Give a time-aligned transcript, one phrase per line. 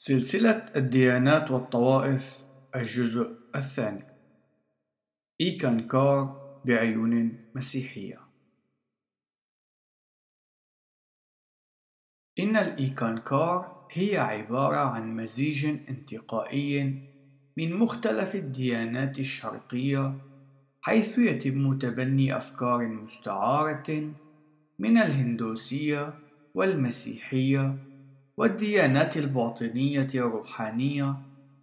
[0.00, 2.38] سلسلة الديانات والطوائف
[2.76, 4.04] الجزء الثاني.
[5.40, 8.20] إيكانكار بعيون مسيحية.
[12.38, 17.02] إن الإيكانكار هي عبارة عن مزيج انتقائي
[17.56, 20.14] من مختلف الديانات الشرقية
[20.80, 24.12] حيث يتم تبني أفكار مستعارة
[24.78, 26.18] من الهندوسية
[26.54, 27.87] والمسيحية
[28.38, 31.14] والديانات الباطنية الروحانية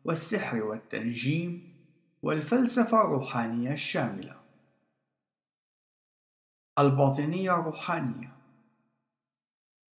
[0.05, 1.73] والسحر والتنجيم
[2.23, 4.35] والفلسفة الروحانية الشاملة.
[6.79, 8.35] الباطنية الروحانية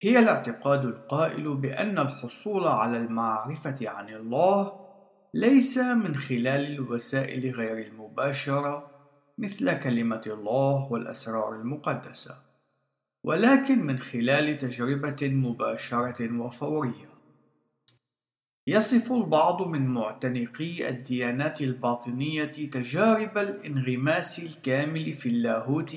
[0.03, 4.87] هي الاعتقاد القائل بأن الحصول على المعرفة عن الله
[5.35, 8.91] ليس من خلال الوسائل غير المباشرة
[9.39, 12.46] مثل كلمة الله والأسرار المقدسة.
[13.27, 17.07] ولكن من خلال تجربة مباشرة وفورية.
[18.67, 25.97] يصف البعض من معتنقي الديانات الباطنية تجارب الانغماس الكامل في اللاهوت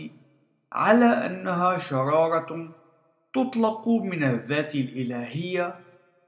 [0.73, 2.75] على أنها شرارة
[3.33, 5.75] تطلق من الذات الإلهية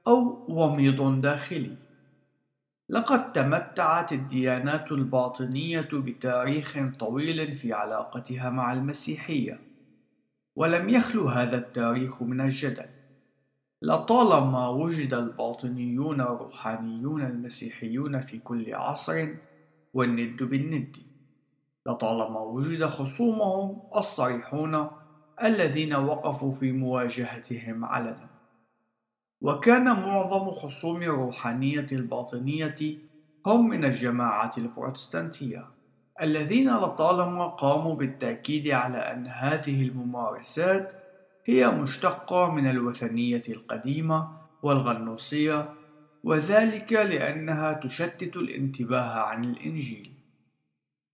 [0.06, 1.76] أو وميض داخلي.
[2.88, 9.71] لقد تمتعت الديانات الباطنية بتاريخ طويل في علاقتها مع المسيحية
[10.56, 12.88] ولم يخلو هذا التاريخ من الجدل.
[13.82, 19.28] لطالما وجد الباطنيون الروحانيون المسيحيون في كل عصر
[19.94, 20.96] والند بالند.
[21.86, 24.90] لطالما وجد خصومهم الصريحون
[25.42, 28.30] الذين وقفوا في مواجهتهم علنا.
[29.40, 32.98] وكان معظم خصوم الروحانية الباطنية
[33.46, 35.81] هم من الجماعات البروتستانتية.
[36.22, 40.92] الذين لطالما قاموا بالتأكيد على أن هذه الممارسات
[41.44, 44.28] هي مشتقة من الوثنية القديمة
[44.62, 45.74] والغنوصية
[46.24, 50.12] وذلك لأنها تشتت الانتباه عن الإنجيل.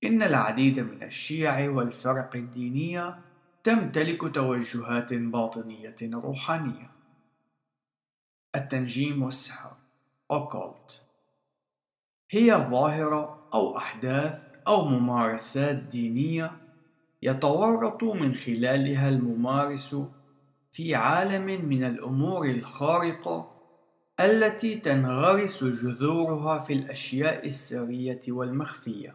[0.05, 3.19] إن العديد من الشيع والفرق الدينية
[3.65, 6.91] تمتلك توجهات باطنية روحانية.
[8.55, 9.72] التنجيم والسحر
[10.32, 10.93] occult
[12.31, 16.53] هي ظاهرة أو أحداث أو ممارسات دينية
[17.23, 19.97] يتورط من خلالها الممارس
[20.73, 23.51] في عالم من الأمور الخارقة
[24.21, 29.15] التي تنغرس جذورها في الأشياء السرية والمخفية.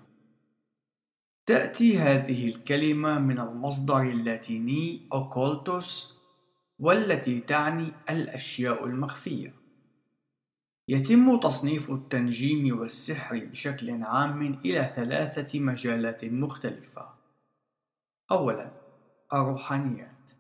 [1.46, 6.14] تأتي هذه الكلمة من المصدر اللاتيني occultus
[6.80, 9.63] والتي تعني الأشياء المخفية.
[10.88, 17.10] يتم تصنيف التنجيم والسحر بشكل عام إلى ثلاثة مجالات مختلفة.
[18.32, 18.72] أولاً:
[19.34, 20.32] الروحانيات.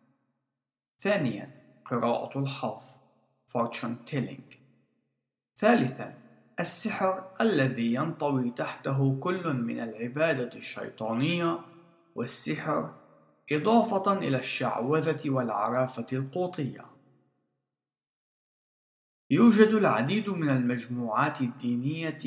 [1.00, 1.52] ثانياً:
[1.86, 2.82] قراءة الحظ
[3.48, 4.56] fortune telling.
[5.58, 6.14] ثالثاً:
[6.60, 11.60] السحر الذي ينطوي تحته كل من العبادة الشيطانية
[12.16, 12.94] والسحر
[13.52, 16.93] إضافة إلى الشعوذة والعرافة القوطية.
[19.34, 22.18] يوجد العديد من المجموعات الدينية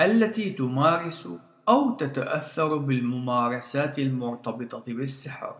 [0.00, 1.28] التي تمارس
[1.68, 5.56] أو تتأثر بالممارسات المرتبطة بالسحر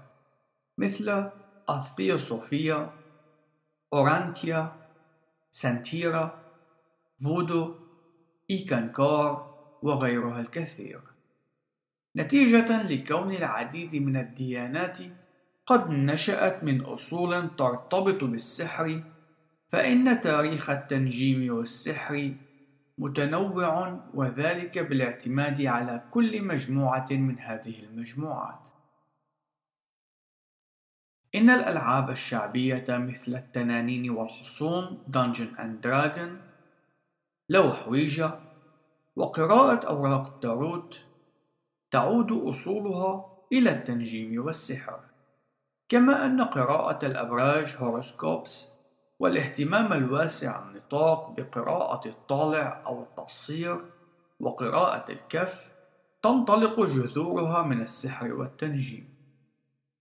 [0.78, 1.30] مثل
[1.70, 2.90] الثيوصوفية،
[3.92, 4.72] أورانتيا،
[5.50, 6.42] سانتيرا،
[7.24, 7.74] فودو،
[8.50, 11.00] إيكانكار وغيرها الكثير.
[12.16, 14.98] نتيجة لكون العديد من الديانات
[15.66, 19.02] قد نشأت من أصول ترتبط بالسحر
[19.68, 22.34] فإن تاريخ التنجيم والسحر
[22.98, 28.58] متنوع وذلك بالاعتماد على كل مجموعة من هذه المجموعات.
[31.34, 36.28] إن الألعاب الشعبية مثل التنانين والحصون Dungeon and Dragon
[37.48, 38.40] لوح ويجا
[39.16, 40.96] وقراءة أوراق التاروت
[41.90, 45.00] تعود أصولها إلى التنجيم والسحر
[45.88, 48.77] كما أن قراءة الأبراج horoscopes
[49.18, 53.84] والاهتمام الواسع النطاق بقراءة الطالع أو التبصير
[54.40, 55.68] وقراءة الكف
[56.22, 59.08] تنطلق جذورها من السحر والتنجيم.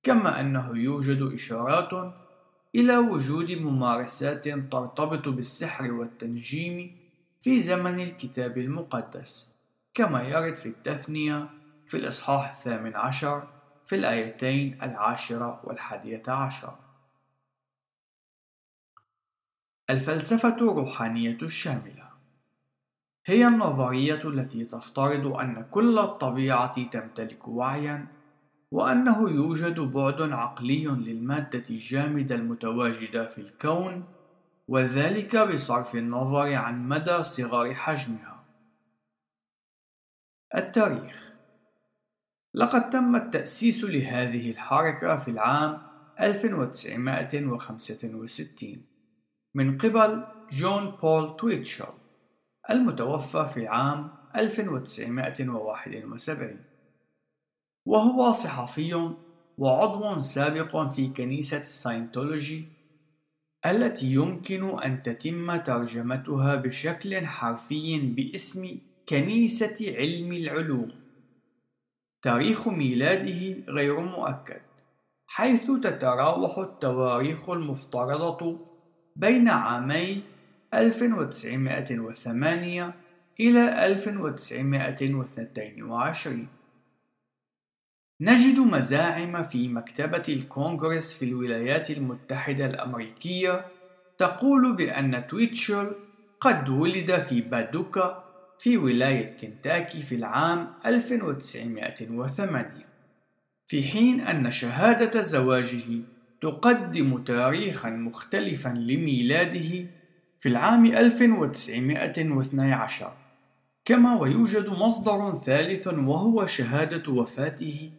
[0.03, 2.13] كما أنه يوجد إشارات
[2.75, 6.97] إلى وجود ممارسات ترتبط بالسحر والتنجيم
[7.41, 9.53] في زمن الكتاب المقدس
[9.94, 11.50] كما يرد في التثنية
[11.86, 13.47] في الإصحاح الثامن عشر
[13.86, 16.87] في الآيتين العاشرة والحادية عشر.
[19.89, 22.10] الفلسفة الروحانية الشاملة.
[23.25, 28.07] هي النظرية التي تفترض أن كل الطبيعة تمتلك وعيًا،
[28.72, 34.04] وأنه يوجد بعد عقلي للمادة الجامدة المتواجدة في الكون،
[34.68, 38.45] وذلك بصرف النظر عن مدى صغر حجمها.
[40.56, 41.34] التاريخ.
[42.54, 45.81] لقد تم التأسيس لهذه الحركة في العام
[46.19, 48.96] 1965
[49.55, 51.85] من قبل جون بول تويتشل
[52.69, 56.63] المتوفى في عام 1971
[57.85, 59.13] وهو صحفي
[59.57, 62.65] وعضو سابق في كنيسة الساينتولوجي
[63.65, 68.77] التي يمكن أن تتم ترجمتها بشكل حرفي باسم
[69.09, 70.91] كنيسة علم العلوم.
[72.21, 74.61] تاريخ ميلاده غير مؤكد،
[75.27, 78.59] حيث تتراوح التواريخ المفترضة
[79.17, 80.23] بين عامي
[80.73, 82.93] 1908
[83.39, 86.47] إلى 1922
[88.21, 93.65] نجد مزاعم في مكتبة الكونغرس في الولايات المتحدة الأمريكية
[94.17, 95.95] تقول بأن تويتشل
[96.41, 98.23] قد ولد في بادوكا
[98.59, 102.69] في ولاية كنتاكي في العام 1908
[103.67, 109.86] في حين أن شهادة زواجه تقدم تاريخا مختلفا لميلاده
[110.39, 113.13] في العام 1912
[113.86, 117.92] كما ويوجد مصدر ثالث وهو شهادة وفاته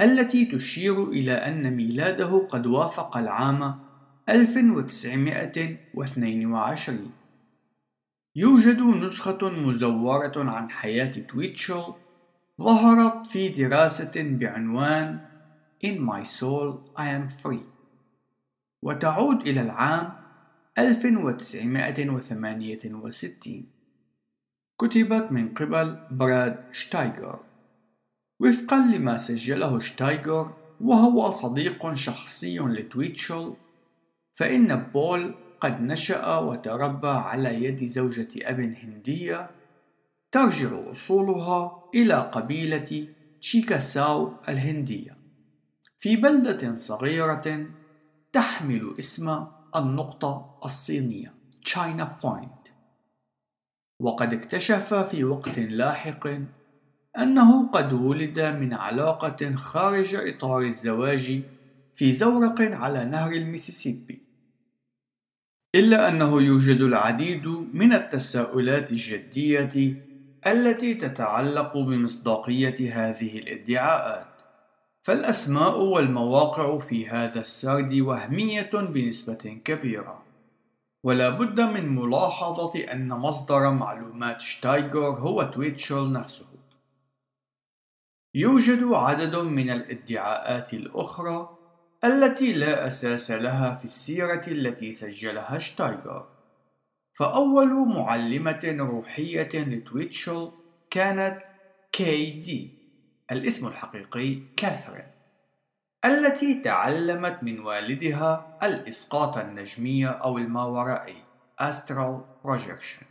[0.00, 3.74] التي تشير إلى أن ميلاده قد وافق العام
[4.28, 7.10] 1922
[8.36, 11.84] يوجد نسخة مزورة عن حياة تويتشل
[12.60, 15.34] ظهرت في دراسة بعنوان
[15.84, 17.73] In My Soul I Am Free.
[18.84, 20.12] وتعود إلى العام
[20.78, 23.66] 1968
[24.78, 27.40] كتبت من قبل براد شتايجر
[28.40, 30.50] وفقا لما سجله شتايجر
[30.80, 33.54] وهو صديق شخصي لتويتشل
[34.32, 39.50] فإن بول قد نشأ وتربى على يد زوجة أب هندية
[40.32, 43.08] ترجع أصولها إلى قبيلة
[43.40, 45.16] تشيكاساو الهندية.
[45.98, 47.66] في بلدة صغيرة
[48.34, 49.46] تحمل اسم
[49.76, 51.34] النقطة الصينية
[51.64, 52.68] تشاينا بوينت
[54.00, 56.28] وقد اكتشف في وقت لاحق
[57.18, 61.42] أنه قد ولد من علاقة خارج إطار الزواج
[61.94, 64.22] في زورق على نهر الميسيسيبي.
[65.74, 69.96] إلا أنه يوجد العديد من التساؤلات الجدية
[70.46, 74.33] التي تتعلق بمصداقية هذه الادعاءات.
[75.04, 80.22] فالأسماء والمواقع في هذا السرد وهمية بنسبة كبيرة.
[81.04, 86.46] ولا بد من ملاحظة أن مصدر معلومات شتايجر هو تويتشل نفسه.
[88.34, 91.58] يوجد عدد من الادعاءات الأخرى
[92.04, 96.28] التي لا أساس لها في السيرة التي سجلها شتايجر.
[97.12, 100.50] فأول معلمة روحية لتويتشل
[100.90, 101.42] كانت
[101.92, 102.83] كي دي.
[103.32, 105.06] الاسم الحقيقي كاثرين
[106.04, 111.24] التي تعلمت من والدها الإسقاط النجمي أو الماورائي
[111.60, 113.04] Astral Projection.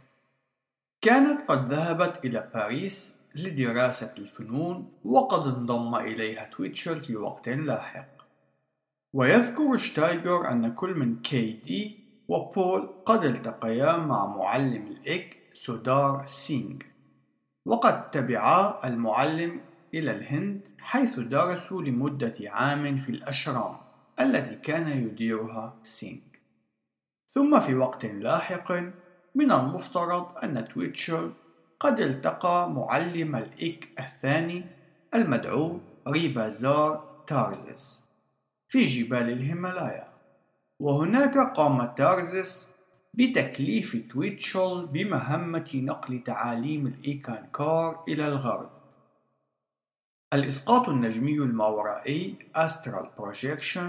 [1.01, 8.07] كانت قد ذهبت إلى باريس لدراسة الفنون وقد انضم إليها تويتشل في وقت لاحق.
[9.13, 16.77] ويذكر شتايجر أن كل من كي دي وبول قد التقيا مع معلم الإك سودار سينغ
[17.65, 19.61] وقد تبعا المعلم
[19.93, 23.77] إلى الهند حيث درسوا لمدة عام في الأشرام
[24.19, 26.19] التي كان يديرها سينغ.
[27.27, 28.71] ثم في وقت لاحق
[29.35, 31.33] من المفترض أن تويتشل
[31.79, 34.65] قد التقى معلم الإك الثاني
[35.13, 38.03] المدعو ريبازار تارزس
[38.67, 40.07] في جبال الهيمالايا.
[40.79, 42.67] وهناك قام تارزس
[43.13, 48.82] بتكليف تويتشل بمهمة نقل تعاليم الإيكانكار إلى الغرب.
[50.33, 53.87] الإسقاط النجمي الماورائي Astral Projection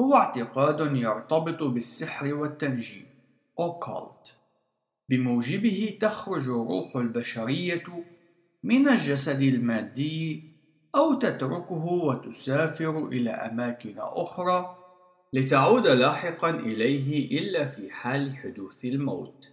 [0.00, 3.06] هو اعتقاد يرتبط بالسحر والتنجيم
[3.60, 4.30] Occult
[5.08, 8.04] بموجبه تخرج روح البشرية
[8.62, 10.42] من الجسد المادي
[10.96, 14.76] أو تتركه وتسافر إلى أماكن أخرى
[15.32, 19.48] لتعود لاحقا إليه إلا في حال حدوث الموت.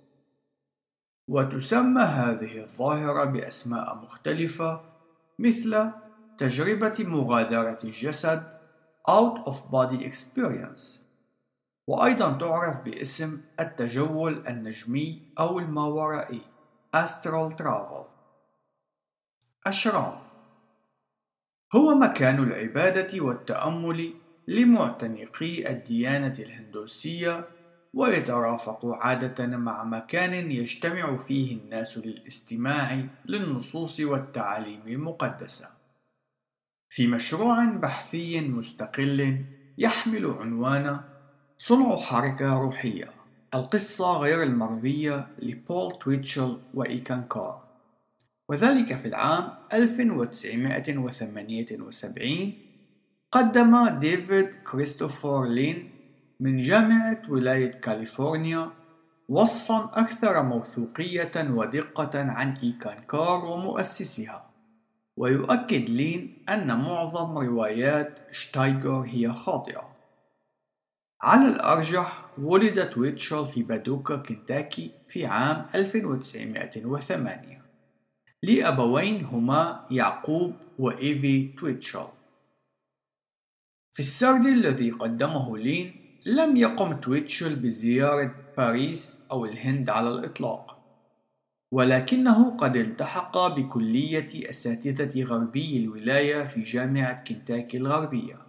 [1.27, 4.93] وتسمى هذه الظاهرة بأسماء مختلفة
[5.39, 5.91] مثل
[6.37, 8.43] تجربة مغادرة الجسد
[9.09, 10.99] out of body experience
[11.87, 16.41] وأيضا تعرف باسم التجول النجمي أو الماورائي
[16.95, 18.05] Astral Travel
[19.67, 20.19] أشرام
[21.75, 24.13] هو مكان العبادة والتأمل
[24.47, 27.47] لمعتنقي الديانة الهندوسية
[27.93, 35.82] ويترافق عادة مع مكان يجتمع فيه الناس للاستماع للنصوص والتعاليم المقدسة.
[36.95, 39.45] في مشروع بحثي مستقل
[39.77, 41.00] يحمل عنوان
[41.57, 43.09] صنع حركة روحية.
[43.53, 47.63] القصة غير المروية لبول تويتشل وإيكانكار.
[48.50, 52.53] وذلك في العام 1978
[53.31, 55.89] قدم ديفيد كريستوفر لين
[56.39, 58.71] من جامعة ولاية كاليفورنيا
[59.29, 64.52] وصفا أكثر موثوقية ودقة عن إيكانكار ومؤسسها.
[65.17, 69.93] ويؤكد لين أن معظم روايات شتايجر هي خاطئة.
[71.22, 77.62] على الأرجح ولد تويتشل في بادوكا كنتاكي في عام 1908
[78.43, 82.08] لأبوين هما يعقوب وإيفي تويتشل
[83.93, 90.72] في السرد الذي قدمه لين لم يقم تويتشل بزيارة باريس أو الهند على الإطلاق.
[91.73, 98.39] ولكنه قد التحق بكلية أساتذة غربي الولاية في جامعة كنتاكي الغربية.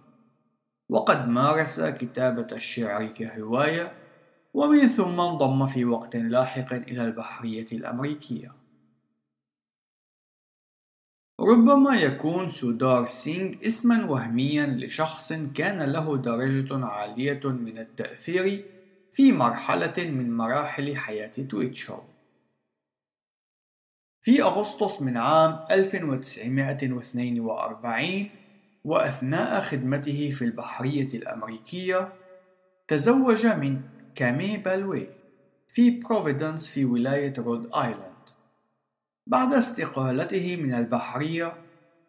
[0.89, 3.93] وقد مارس كتابة الشعر كهواية
[4.53, 8.51] ومن ثم انضم في وقت لاحق إلى البحرية الأمريكية.
[11.39, 18.65] ربما يكون سودار سينغ اسما وهميا لشخص كان له درجة عالية من التأثير
[19.11, 22.14] في مرحلة من مراحل حياة تويتشل
[24.25, 28.29] في أغسطس من عام 1942
[28.83, 32.13] وأثناء خدمته في البحرية الأمريكية
[32.87, 33.81] تزوج من
[34.15, 35.07] كامي بالوي
[35.67, 38.15] في بروفيدنس في ولاية رود آيلاند
[39.27, 41.53] بعد استقالته من البحرية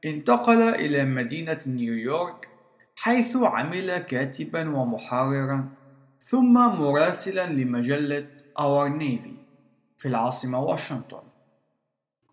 [0.04, 2.48] انتقل إلى مدينة نيويورك
[2.96, 5.68] حيث عمل كاتبا ومحررا
[6.20, 8.26] ثم مراسلا لمجلة
[8.58, 9.36] Our Navy
[9.96, 11.25] في العاصمة واشنطن.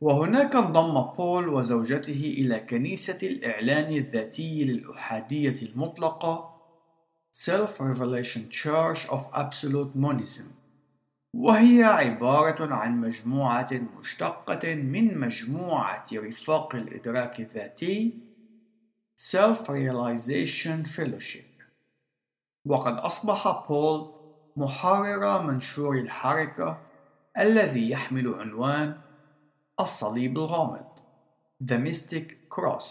[0.04, 6.54] وهناك انضم بول وزوجته إلى كنيسة الإعلان الذاتي للأحادية المطلقة
[7.32, 10.44] Self-Revelation Church of Absolute Monism.
[11.34, 13.70] وهي عبارة عن مجموعة
[14.00, 18.14] مشتقة من مجموعة رفاق الإدراك الذاتي
[19.18, 21.64] Self-Realization Fellowship.
[22.66, 24.12] وقد أصبح بول
[24.58, 26.82] محرر منشور الحركة
[27.38, 29.03] الذي يحمل عنوان
[29.84, 30.86] الصليب الغامض.
[31.64, 32.86] The Mystic Cross.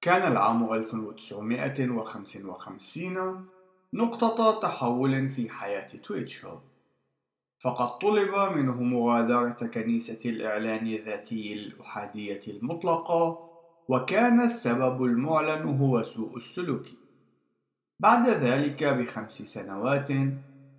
[0.00, 3.46] كان العام 1955
[3.94, 6.58] نقطة تحول في حياة تويتشل
[7.60, 13.48] فقد طلب منه مغادرة كنيسة الإعلان الذاتي الأحادية المطلقة
[13.88, 16.86] وكان السبب المعلن هو سوء السلوك.
[18.00, 20.08] بعد ذلك بخمس سنوات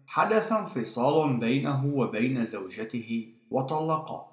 [0.07, 4.28] حدث انفصال بينه وبين زوجته وطلقا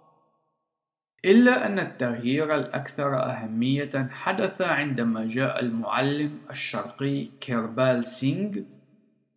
[1.24, 8.58] إلا أن التغيير الأكثر أهمية حدث عندما جاء المعلم الشرقي كيربال سينغ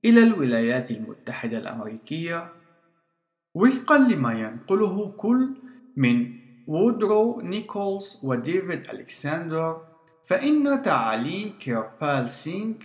[0.05, 2.53] إلى الولايات المتحدة الأمريكية
[3.55, 5.50] وفقا لما ينقله كل
[5.95, 6.33] من
[6.67, 9.81] وودرو نيكولز وديفيد ألكسندر
[10.25, 12.75] فإن تعاليم كيربال سينغ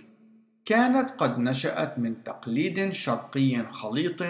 [0.65, 4.23] كانت قد نشأت من تقليد شرقي خليط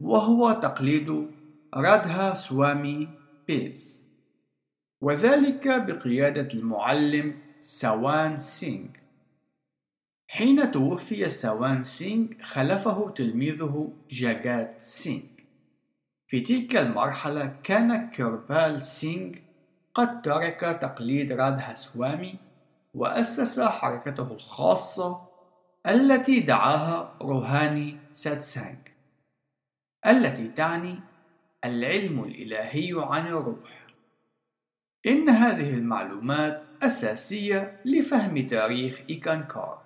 [0.00, 1.28] وهو تقليد
[1.74, 3.08] رادها سوامي
[3.46, 4.04] بيز
[5.00, 8.88] وذلك بقيادة المعلم سوان سينغ.
[10.28, 15.22] حين توفي سوان سينغ خلفه تلميذه جاجات سينغ.
[16.26, 19.34] في تلك المرحلة كان كيربال سينغ
[19.94, 22.34] قد ترك تقليد رادها سوامي
[22.94, 25.28] وأسس حركته الخاصة
[25.86, 28.76] التي دعاها روهاني ساتسانغ
[30.06, 31.00] التي تعني
[31.64, 33.86] العلم الإلهي عن الروح.
[35.06, 39.82] إن هذه المعلومات أساسية لفهم تاريخ إيكانكار.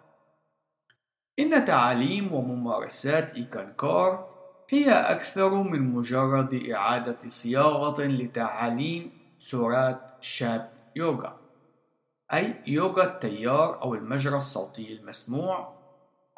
[1.38, 4.28] إن تعاليم وممارسات إيكانكار
[4.70, 11.36] هي أكثر من مجرد إعادة صياغة لتعاليم سورات شاب يوغا
[12.32, 15.78] أي يوغا التيار أو المجرى الصوتي المسموع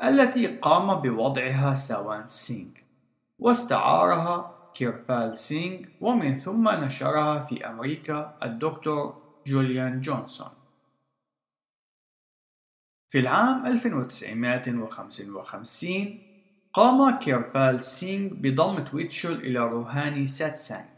[0.02, 2.70] التي قام بوضعها سوان سينغ
[3.38, 10.50] واستعارها كيربال سينغ ومن ثم نشرها في أمريكا الدكتور جوليان جونسون.
[13.08, 16.22] في العام 1955
[16.72, 20.88] قام كيربال سينغ بضم تويتشل إلى روحاني ساتسانغ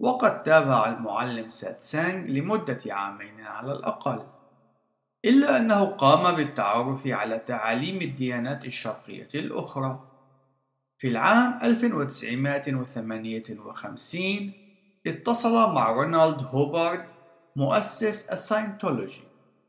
[0.00, 4.22] وقد تابع المعلم ساتسانغ لمدة عامين على الأقل
[5.24, 10.09] إلا أنه قام بالتعرف على تعاليم الديانات الشرقية الأخرى.
[11.00, 14.52] في العام 1958
[15.06, 17.04] اتصل مع رونالد هوبارد
[17.56, 19.22] مؤسس الساينتولوجي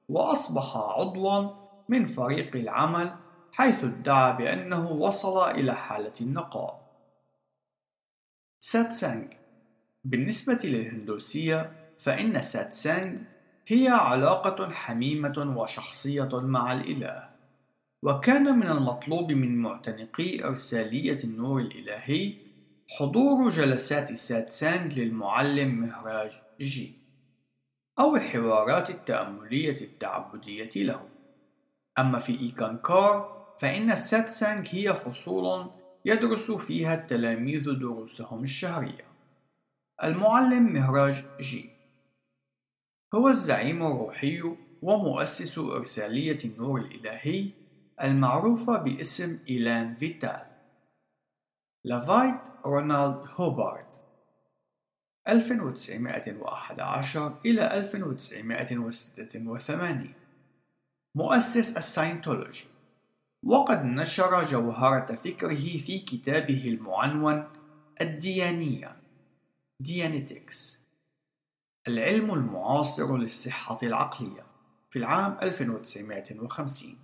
[0.10, 1.50] وأصبح عضوا
[1.90, 3.16] من فريق العمل
[3.52, 6.82] حيث ادعى بأنه وصل إلى حالة النقاء.
[8.60, 9.34] ساتسانج
[10.04, 13.20] بالنسبة للهندوسية فإن ساتسانج
[13.68, 17.31] هي علاقة حميمة وشخصية مع الإله.
[18.04, 22.34] وكان من المطلوب من معتنقي إرسالية النور الإلهي
[22.90, 26.32] حضور جلسات ساتسانج للمعلم مهراج
[26.62, 26.94] جي
[28.00, 31.10] أو الحوارات التأملية التعبدية له.
[32.00, 35.70] أما في إيكانكار فإن الساتسانج هي فصول
[36.06, 39.06] يدرس فيها التلاميذ دروسهم الشهرية.
[40.04, 41.70] المعلم مهراج جي
[43.16, 44.44] هو الزعيم الروحي
[44.82, 47.61] ومؤسس إرسالية النور الإلهي
[48.04, 50.46] المعروفة باسم إيلان فيتال.
[51.84, 53.86] لافايت رونالد هوبارد
[55.28, 60.14] 1911 إلى 1986
[61.16, 62.66] مؤسس الساينتولوجي.
[63.44, 67.48] وقد نشر جوهرة فكره في كتابه المعنون
[68.02, 68.98] الديانية.
[69.80, 70.82] Dianetics
[71.88, 74.46] العلم المعاصر للصحة العقلية.
[74.90, 77.01] في العام 1950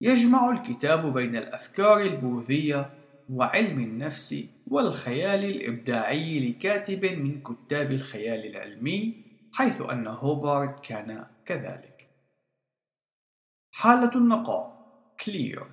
[0.00, 2.90] يجمع الكتاب بين الأفكار البوذية
[3.30, 12.10] وعلم النفس والخيال الإبداعي لكاتب من كتاب الخيال العلمي حيث أن هوبارد كان كذلك.
[13.72, 14.76] حالة النقاء
[15.24, 15.66] Clear.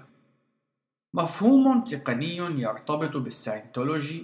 [1.14, 4.24] مفهوم تقني يرتبط بالساينتولوجي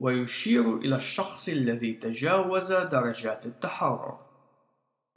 [0.00, 4.18] ويشير إلى الشخص الذي تجاوز درجات التحرر.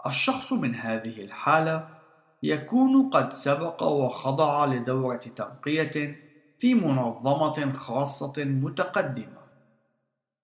[0.05, 1.97] الشخص من هذه الحالة
[2.44, 6.15] يكون قد سبق وخضع لدورة تنقية
[6.60, 9.48] في منظمة خاصة متقدمة.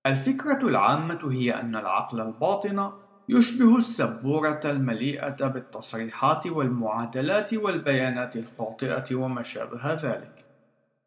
[0.06, 2.92] الفكرة العامة هي أن العقل الباطن
[3.30, 10.46] يشبه السبورة المليئة بالتصريحات والمعادلات والبيانات الخاطئة وما شابه ذلك،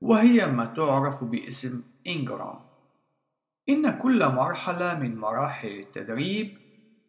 [0.00, 2.60] وهي ما تعرف باسم إنجرام.
[3.68, 6.58] إن كل مرحلة من مراحل التدريب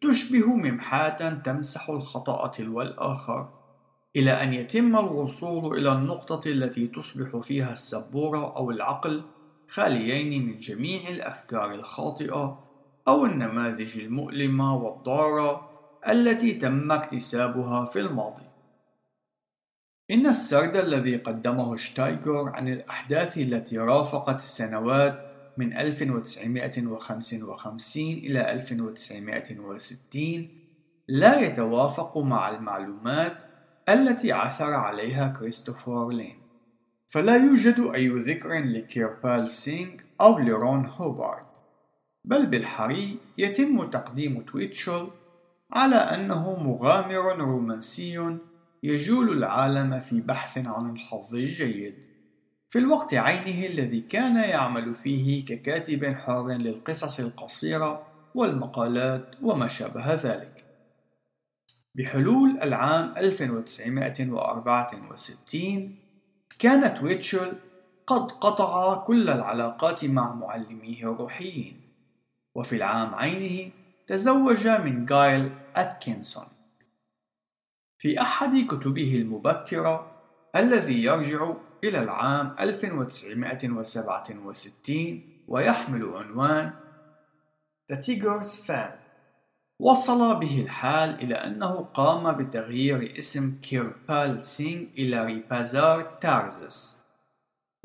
[0.02, 3.57] تشبه ممحاة تمسح الخطأ تلو الآخر
[4.18, 9.22] إلى أن يتم الوصول إلى النقطة التي تصبح فيها السبورة أو العقل
[9.68, 12.64] خاليين من جميع الأفكار الخاطئة
[13.08, 15.70] أو النماذج المؤلمة والضارة
[16.08, 18.42] التي تم اكتسابها في الماضي.
[20.10, 30.48] إن السرد الذي قدمه شتايغر عن الأحداث التي رافقت السنوات من 1955 إلى 1960
[31.08, 33.47] لا يتوافق مع المعلومات
[33.88, 36.36] التي عثر عليها كريستوفر لين.
[37.06, 41.46] فلا يوجد أي ذكر لكيربال سينغ أو لرون هوبارد.
[42.24, 45.08] بل بالحري يتم تقديم تويتشل
[45.72, 48.38] على أنه مغامر رومانسي
[48.82, 51.94] يجول العالم في بحث عن الحظ الجيد.
[52.68, 60.57] في الوقت عينه الذي كان يعمل فيه ككاتب حر للقصص القصيرة والمقالات وما شابه ذلك.
[61.98, 65.96] بحلول العام 1964
[66.58, 67.52] كان تويتشل
[68.06, 71.80] قد قطع كل العلاقات مع معلميه الروحيين.
[72.54, 73.70] وفي العام عينه
[74.06, 76.46] تزوج من جايل أتكنسون.
[77.98, 80.12] في أحد كتبه المبكرة
[80.56, 81.52] الذي يرجع
[81.84, 86.70] إلى العام 1967 ويحمل عنوان
[87.92, 89.07] The Tigers Fan.
[89.80, 96.98] وصل به الحال إلى أنه قام بتغيير اسم كيربال سينغ إلى ريبازار تارزس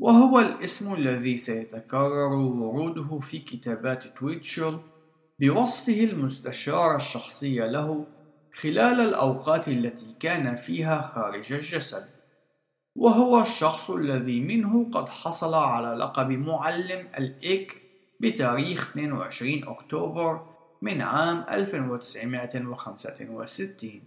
[0.00, 4.78] وهو الاسم الذي سيتكرر وروده في كتابات تويتشل
[5.40, 8.06] بوصفه المستشار الشخصي له
[8.54, 12.04] خلال الأوقات التي كان فيها خارج الجسد
[12.96, 17.76] وهو الشخص الذي منه قد حصل على لقب معلم الإك
[18.20, 20.53] بتاريخ 22 أكتوبر
[20.84, 24.02] من عام 1965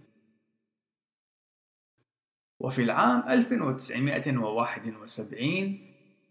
[2.60, 5.78] وفي العام 1971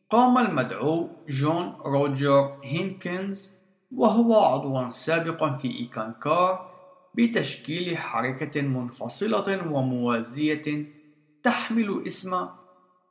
[0.09, 3.57] قام المدعو جون روجر هينكنز
[3.91, 6.73] وهو عضو سابق في إيكانكار
[7.15, 10.85] بتشكيل حركة منفصلة وموازية
[11.43, 12.47] تحمل اسم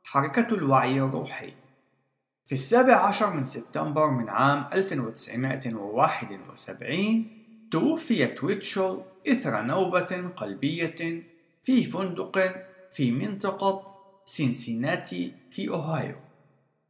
[0.03, 1.53] حركة الوعي الروحي.
[2.47, 7.25] في السابع عشر من سبتمبر من عام 1971
[7.71, 11.23] توفي تويتشل إثر نوبة قلبية
[11.63, 12.55] في فندق
[12.91, 16.15] في منطقة سينسيناتي في أوهايو.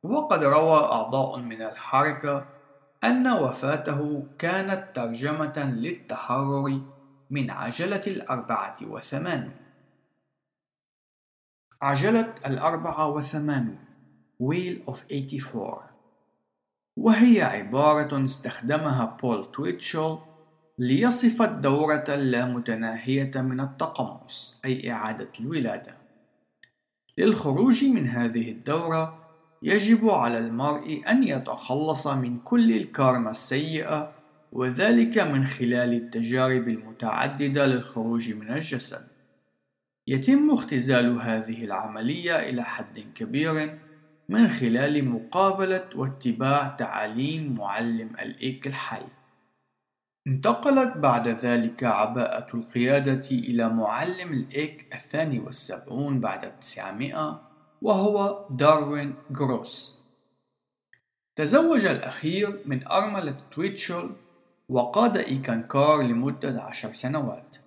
[0.04, 2.46] وقد روى أعضاء من الحركة
[3.04, 6.82] أن وفاته كانت ترجمة للتحرر
[7.30, 9.56] من عجلة الأربعة وثمانون.
[11.82, 13.87] عجلة الأربعة وثمانون.
[14.40, 15.98] Wheel of 84
[16.98, 20.18] وهي عبارة استخدمها بول تويتشل
[20.80, 25.98] ليصف الدورة اللامتناهية من التقمص أي إعادة الولادة.
[27.18, 29.28] للخروج من هذه الدورة
[29.62, 34.12] يجب على المرء أن يتخلص من كل الكارما السيئة
[34.52, 39.08] وذلك من خلال التجارب المتعددة للخروج من الجسد.
[40.08, 43.80] يتم اختزال هذه العملية إلى حد كبير.
[44.30, 49.06] من خلال مقابلة واتباع تعاليم معلم الإيك الحي.
[50.28, 57.42] انتقلت بعد ذلك عباءة القيادة إلى معلم الإيك الثاني والسبعون بعد التسعمائة
[57.82, 60.00] وهو داروين جروس
[61.36, 64.10] تزوج الأخير من أرملة تويتشل
[64.70, 67.58] وقاد إيكانكار لمدة عشر سنوات.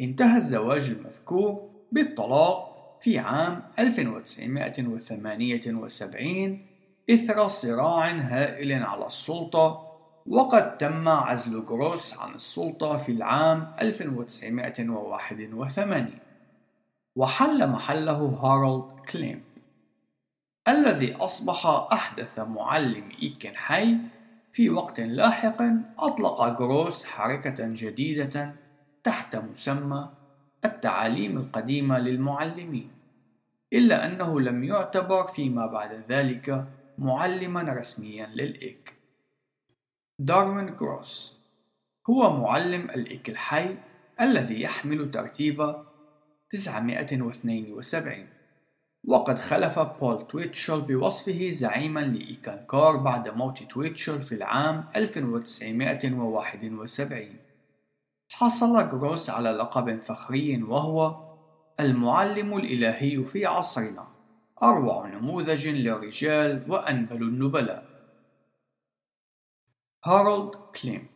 [0.00, 6.66] انتهى الزواج المذكور بالطلاق في عام 1978
[7.10, 9.86] إثر صراع هائل على السلطة
[10.26, 16.06] وقد تم عزل جروس عن السلطة في العام 1981
[17.16, 19.44] وحل محله هارولد كليم
[20.68, 23.96] الذي أصبح أحدث معلم إيكن حي
[24.52, 25.62] في وقت لاحق
[25.98, 28.54] أطلق جروس حركة جديدة
[29.04, 30.08] تحت مسمى
[30.66, 32.90] التعاليم القديمة للمعلمين
[33.72, 36.66] إلا أنه لم يعتبر فيما بعد ذلك
[36.98, 38.94] معلما رسميا للإيك.
[40.18, 41.36] داروين جروس
[42.10, 43.76] هو معلم الإيك الحي
[44.20, 45.74] الذي يحمل ترتيب
[46.50, 48.28] 972
[49.04, 57.36] وقد خلف بول تويتشل بوصفه زعيما لإيكانكار بعد موت تويتشل في العام 1971
[58.28, 61.26] حصل جروس على لقب فخري وهو
[61.80, 64.08] المعلم الإلهي في عصرنا
[64.62, 67.86] أروع نموذج للرجال وأنبل النبلاء.
[70.04, 71.06] هارولد كليم.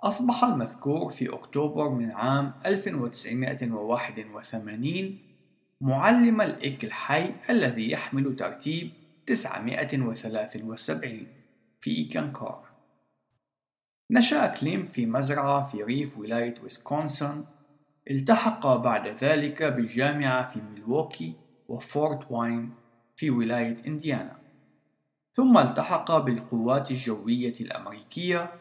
[0.00, 5.18] أصبح المذكور في أكتوبر من عام 1981
[5.80, 8.90] معلم الإك الحي الذي يحمل ترتيب
[9.26, 11.26] 973
[11.80, 12.73] في إيكانكار.
[14.10, 17.44] نشأ كليم في مزرعة في ريف ولاية ويسكونسن.
[18.10, 21.34] التحق بعد ذلك بالجامعة في ميلووكي
[21.68, 22.74] وفورت واين
[23.16, 24.36] في ولاية إنديانا.
[25.32, 28.52] ثم التحق بالقوات الجوية الأمريكية.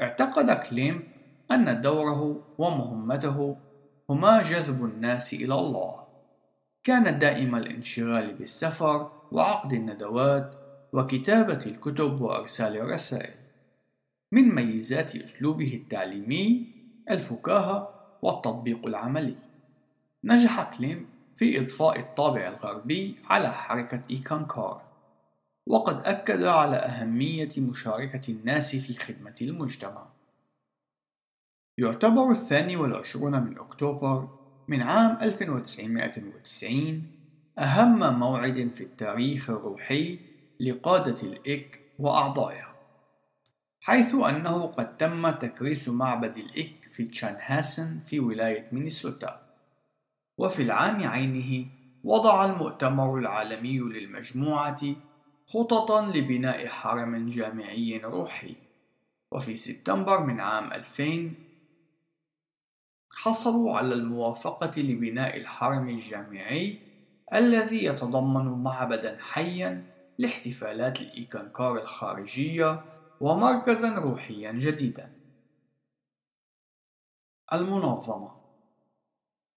[0.00, 1.08] اعتقد كليم
[1.50, 3.56] أن دوره ومهمته
[4.10, 6.04] هما جذب الناس إلى الله.
[6.84, 10.54] كان دائم الانشغال بالسفر وعقد الندوات
[10.92, 13.43] وكتابة الكتب وإرسال الرسائل.
[14.34, 16.66] من ميزات أسلوبه التعليمي
[17.10, 19.36] الفكاهة والتطبيق العملي.
[20.24, 24.82] نجح كليم في إضفاء الطابع الغربي على حركة إيكانكار
[25.66, 30.06] وقد أكد على أهمية مشاركة الناس في خدمة المجتمع.
[31.78, 34.28] يعتبر الثاني والعشرون من أكتوبر
[34.68, 37.02] من عام 1990
[37.58, 40.18] أهم موعد في التاريخ الروحي
[40.60, 42.73] لقادة الإك وأعضائها.
[43.84, 49.40] حيث أنه قد تم تكريس معبد الإك في تشانهاسن في ولاية مينيسوتا.
[50.38, 51.66] وفي العام عينه
[52.04, 54.80] وضع المؤتمر العالمي للمجموعة
[55.46, 58.54] خططا لبناء حرم جامعي روحي.
[59.32, 61.32] وفي سبتمبر من عام 2000
[63.16, 66.78] حصلوا على الموافقة لبناء الحرم الجامعي
[67.34, 69.84] الذي يتضمن معبدا حيا
[70.18, 75.12] لاحتفالات الإيكانكار الخارجية ومركزا روحيا جديدا.
[77.52, 78.30] المنظمة.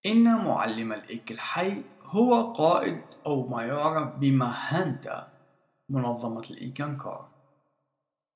[0.06, 5.34] إن معلم الإيك الحي هو قائد أو ما يعرف بمهانتا
[5.90, 7.30] منظمة الإيكانكار.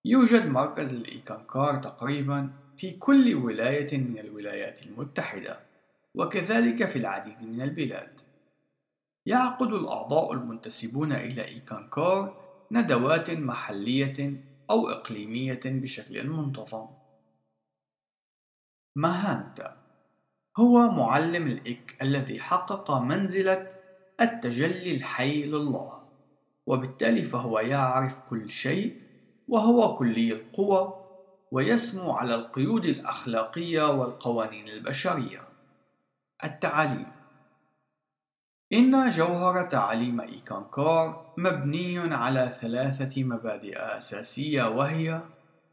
[0.05, 5.60] يوجد مركز للإيكانكار تقريبا في كل ولاية من الولايات المتحدة
[6.15, 8.21] وكذلك في العديد من البلاد.
[9.25, 16.88] يعقد الأعضاء المنتسبون إلى إيكانكار ندوات محلية أو إقليمية بشكل منتظم.
[18.95, 19.77] مهانتا
[20.57, 23.67] هو معلم الإك الذي حقق منزلة
[24.21, 26.03] التجلي الحي لله
[26.65, 29.01] وبالتالي فهو يعرف كل شيء
[29.47, 30.93] وهو كلي القوى
[31.51, 35.41] ويسمو على القيود الأخلاقية والقوانين البشرية.
[36.43, 37.20] التعاليم
[38.73, 45.21] إن جوهر تعاليم إيكانكار مبني على ثلاثة مبادئ أساسية وهي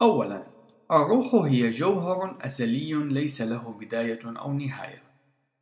[0.01, 0.43] أولاً
[0.91, 5.03] الروح هي جوهر أزلي ليس له بداية أو نهاية.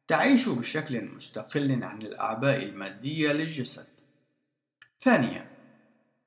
[0.08, 3.88] تعيش بشكل مستقل عن الأعباء المادية للجسد.
[5.02, 5.46] ثانياً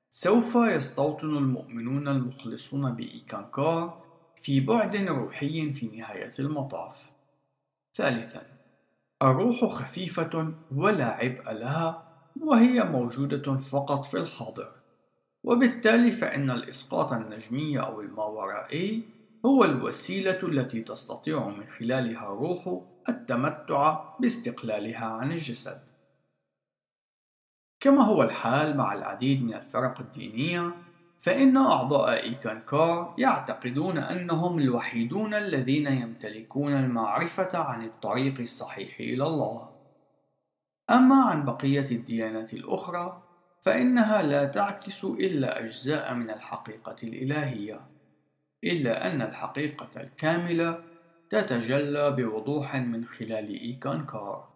[0.09, 4.03] سوف يستوطن المؤمنون المخلصون بإيكانكار
[4.35, 7.11] في بعد روحي في نهاية المطاف.
[7.95, 8.50] ثالثاً
[9.21, 12.03] الروح خفيفة ولا عبء لها
[12.39, 14.71] وهي موجودة فقط في الحاضر.
[15.43, 19.03] وبالتالي فإن الإسقاط النجمي أو الماورائي
[19.45, 25.81] هو الوسيلة التي تستطيع من خلالها الروح التمتع باستقلالها عن الجسد.
[27.79, 30.73] كما هو الحال مع العديد من الفرق الدينية
[31.21, 39.69] فإن أعضاء إيكانكار يعتقدون أنهم الوحيدون الذين يمتلكون المعرفة عن الطريق الصحيح إلى الله.
[40.89, 43.23] أما عن بقية الديانات الأخرى
[43.61, 47.81] فإنها لا تعكس إلا أجزاء من الحقيقة الإلهية،
[48.63, 50.83] إلا أن الحقيقة الكاملة
[51.29, 54.50] تتجلى بوضوح من خلال إيكانكار.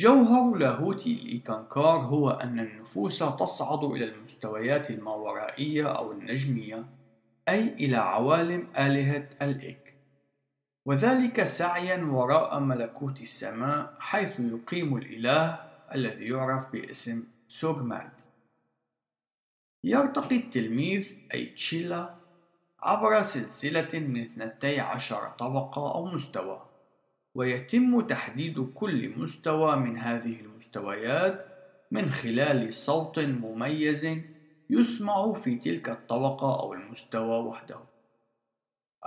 [0.00, 6.84] جوهر لاهوت الإيكانكار هو أن النفوس تصعد إلى المستويات الماورائية أو النجمية
[7.48, 9.94] أي إلى عوالم آلهة الإك
[10.86, 15.60] وذلك سعيا وراء ملكوت السماء حيث يقيم الإله
[15.94, 18.10] الذي يعرف باسم سوغماد
[19.84, 22.14] يرتقي التلميذ أي تشيلا
[22.82, 26.67] عبر سلسلة من 12 طبقة أو مستوى.
[27.34, 31.46] ويتم تحديد كل مستوى من هذه المستويات
[31.90, 34.08] من خلال صوت مميز
[34.70, 37.80] يسمع في تلك الطبقة أو المستوى وحده.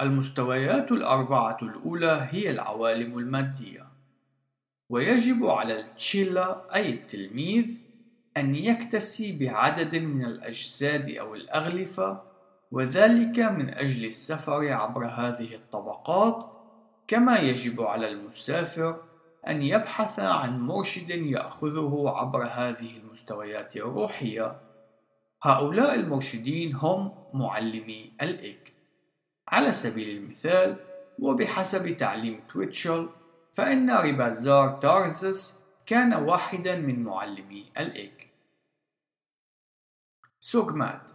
[0.02, 3.88] المستويات الأربعة الأولى هي العوالم المادية،
[4.90, 7.78] ويجب على التشيلا أي التلميذ
[8.38, 12.24] أن يكتسي بعدد من الأجساد أو الأغلفة،
[12.72, 16.61] وذلك من أجل السفر عبر هذه الطبقات
[17.08, 19.04] كما يجب على المسافر
[19.48, 24.62] أن يبحث عن مرشد يأخذه عبر هذه المستويات الروحية.
[25.44, 28.74] هؤلاء المرشدين هم معلمي الإك.
[29.48, 30.76] على سبيل المثال،
[31.20, 33.10] وبحسب تعليم تويتشل،
[33.54, 38.32] فإن ريبازار تارزس كان واحدا من معلمي الإك.
[40.40, 41.12] سوغمات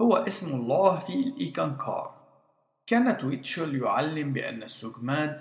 [0.00, 2.11] هو اسم الله في الإيكانكار
[2.92, 5.40] كان تويتشل يعلم بأن السوغماد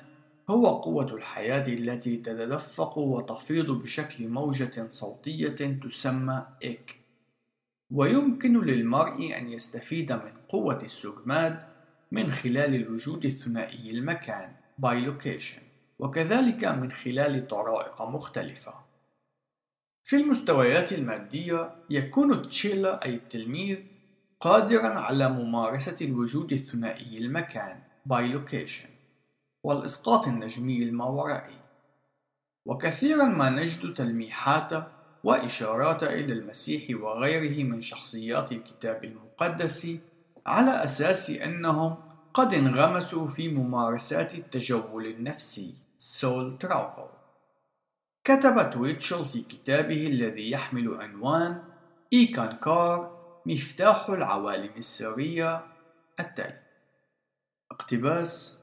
[0.50, 6.96] هو قوة الحياة التي تتدفق وتفيض بشكل موجة صوتية تسمى إك
[7.90, 11.64] ويمكن للمرء أن يستفيد من قوة السجماد
[12.12, 15.62] من خلال الوجود الثنائي المكان by location
[16.00, 18.74] وكذلك من خلال طرائق مختلفة.
[20.04, 23.78] في المستويات المادية يكون تشيلا أي التلميذ
[24.42, 28.90] قادرا على ممارسة الوجود الثنائي المكان by location
[29.64, 31.62] والإسقاط النجمي الماورائي
[32.66, 34.88] وكثيرا ما نجد تلميحات
[35.24, 39.98] وإشارات إلى المسيح وغيره من شخصيات الكتاب المقدس
[40.46, 41.96] على أساس أنهم
[42.34, 45.74] قد انغمسوا في ممارسات التجول النفسي
[46.20, 47.12] soul travel.
[48.24, 51.64] كتب تويتشل في كتابه الذي يحمل عنوان
[52.14, 55.66] إيكان كار مفتاح العوالم السرية
[56.20, 56.62] التالي
[57.72, 58.60] اقتباس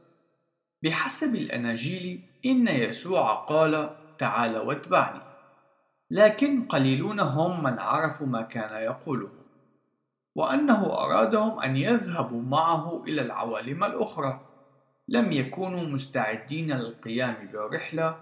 [0.82, 5.20] بحسب الأناجيل إن يسوع قال تعال واتبعني
[6.10, 9.30] لكن قليلون هم من عرفوا ما كان يقوله
[10.34, 14.40] وأنه أرادهم أن يذهبوا معه إلى العوالم الأخرى.
[15.08, 18.16] لم يكونوا مستعدين للقيام بالرحلة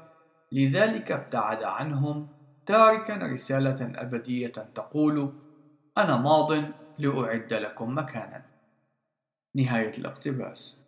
[0.52, 2.28] لذلك ابتعد عنهم
[2.66, 5.32] تاركا رسالة أبدية تقول
[5.98, 6.52] أنا ماض
[6.98, 8.44] لأعد لكم مكانا.
[9.56, 10.82] نهاية الاقتباس.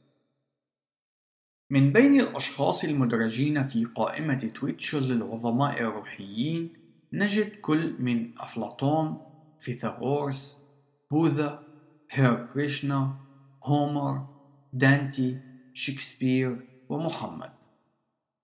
[1.71, 6.73] من بين الأشخاص المدرجين في قائمة تويتشل للعظماء الروحيين
[7.13, 9.21] نجد كل من أفلاطون،
[9.59, 10.63] فيثاغورس،
[11.11, 11.63] بوذا،
[12.11, 13.17] هير كريشنا،
[13.65, 14.27] هومر،
[14.73, 15.41] دانتي،
[15.73, 17.53] شكسبير ومحمد.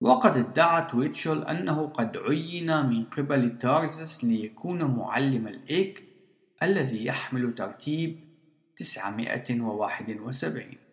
[0.00, 6.13] وقد ادعى تويتشل أنه قد عين من قبل تارزس ليكون معلم الإيك
[6.62, 8.20] الذي يحمل ترتيب
[8.76, 10.84] 971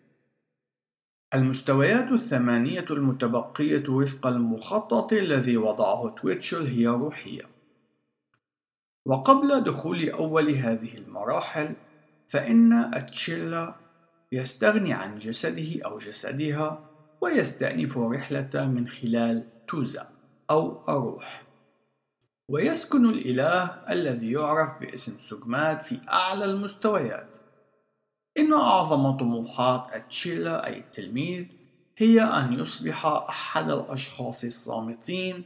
[1.34, 7.44] المستويات الثمانية المتبقية وفق المخطط الذي وضعه تويتشل هي روحية.
[9.06, 11.76] وقبل دخول أول هذه المراحل
[12.28, 13.76] فإن أتشيلا
[14.32, 16.90] يستغني عن جسده أو جسدها
[17.22, 20.10] ويستأنف رحلة من خلال توزا
[20.50, 21.51] أو الروح.
[22.52, 27.38] ويسكن الإله الذي يعرف باسم سوغماد في أعلى المستويات.
[28.38, 31.46] إن أعظم طموحات أتشيلا أي التلميذ
[31.98, 35.44] هي أن يصبح أحد الأشخاص الصامتين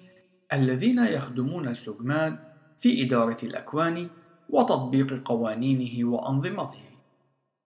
[0.54, 2.40] الذين يخدمون سوغماد
[2.80, 4.10] في إدارة الأكوان
[4.50, 6.86] وتطبيق قوانينه وأنظمته.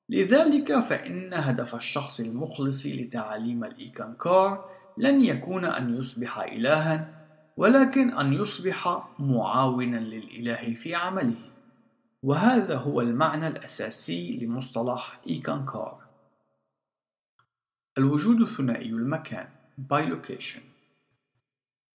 [0.09, 7.18] لذلك فإن هدف الشخص المخلص لتعاليم الإيكانكار لن يكون أن يصبح إلها
[7.59, 11.35] ولكن أن يصبح معاونا للإله في عمله.
[12.23, 15.99] وهذا هو المعنى الأساسي لمصطلح إيكانكار.
[17.97, 20.61] الوجود الثنائي المكان bilocation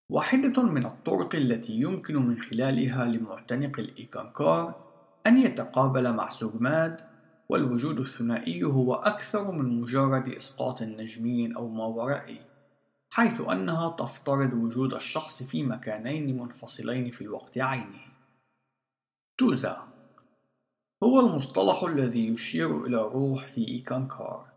[0.09, 4.75] واحدة من الطرق التي يمكن من خلالها لمعتنق الإيكانكار
[5.27, 7.01] أن يتقابل مع سوغماد
[7.49, 12.54] والوجود الثنائي هو أكثر من مجرد إسقاط نجمي أو ماورائي
[13.09, 18.05] حيث أنها تفترض وجود الشخص في مكانين منفصلين في الوقت عينه.
[19.37, 19.87] توزا.
[21.03, 24.47] هو المصطلح الذي يشير إلى الروح في إيكانكار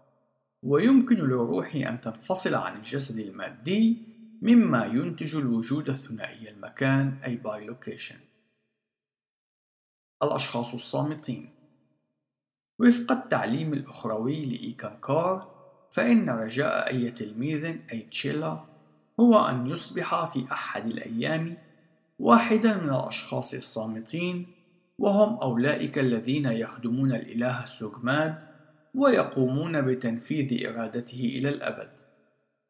[0.62, 4.02] ويمكن للروح أن تنفصل عن الجسد المادي
[4.42, 8.18] مما ينتج الوجود الثنائي المكان أي bilocation
[10.22, 11.54] الأشخاص الصامتين.
[12.78, 15.57] وفق التعليم الأخروي لإيكانكار
[15.90, 18.60] فإن رجاء أي تلميذ أي تشيلا
[19.20, 21.56] هو أن يصبح في أحد الأيام
[22.18, 24.46] واحدا من الأشخاص الصامتين
[24.98, 28.38] وهم أولئك الذين يخدمون الإله سوغماد
[28.94, 31.88] ويقومون بتنفيذ إرادته إلى الأبد.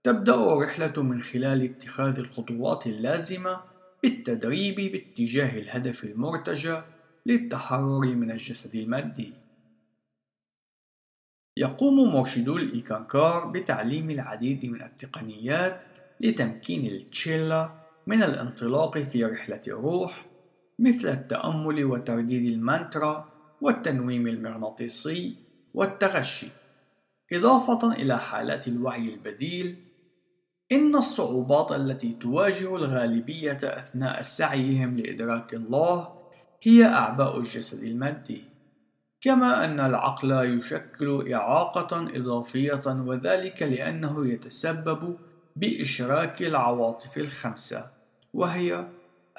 [0.02, 3.60] تبدأ الرحلة من خلال اتخاذ الخطوات اللازمة
[4.02, 6.82] بالتدريب باتجاه الهدف المرتجى
[7.26, 9.32] للتحرر من الجسد المادي.
[11.58, 15.82] يقوم مرشدو الإيكانكار بتعليم العديد من التقنيات
[16.20, 17.70] لتمكين التشيلا
[18.06, 20.26] من الانطلاق في رحلة الروح
[20.78, 23.28] مثل التأمل وترديد المانترا
[23.60, 25.34] والتنويم المغناطيسي
[25.74, 26.48] والتغشي.
[27.32, 29.76] إضافة إلى حالات الوعي البديل
[30.72, 36.08] إن الصعوبات التي تواجه الغالبية أثناء سعيهم لإدراك الله
[36.62, 38.57] هي أعباء الجسد المادي.
[39.20, 45.16] كما أن العقل يشكل إعاقة إضافية وذلك لأنه يتسبب
[45.56, 47.86] بإشراك العواطف الخمسة
[48.34, 48.88] وهي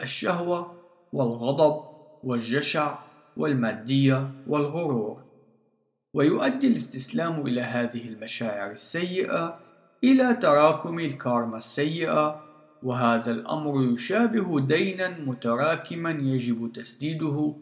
[0.02, 0.76] الشهوة
[1.14, 1.84] والغضب
[2.24, 3.00] والجشع
[3.38, 5.24] والمادية والغرور.
[6.14, 9.60] ويؤدي الاستسلام إلى هذه المشاعر السيئة
[10.04, 12.44] إلى تراكم الكارما السيئة
[12.84, 17.56] وهذا الأمر يشابه دينا متراكما يجب تسديده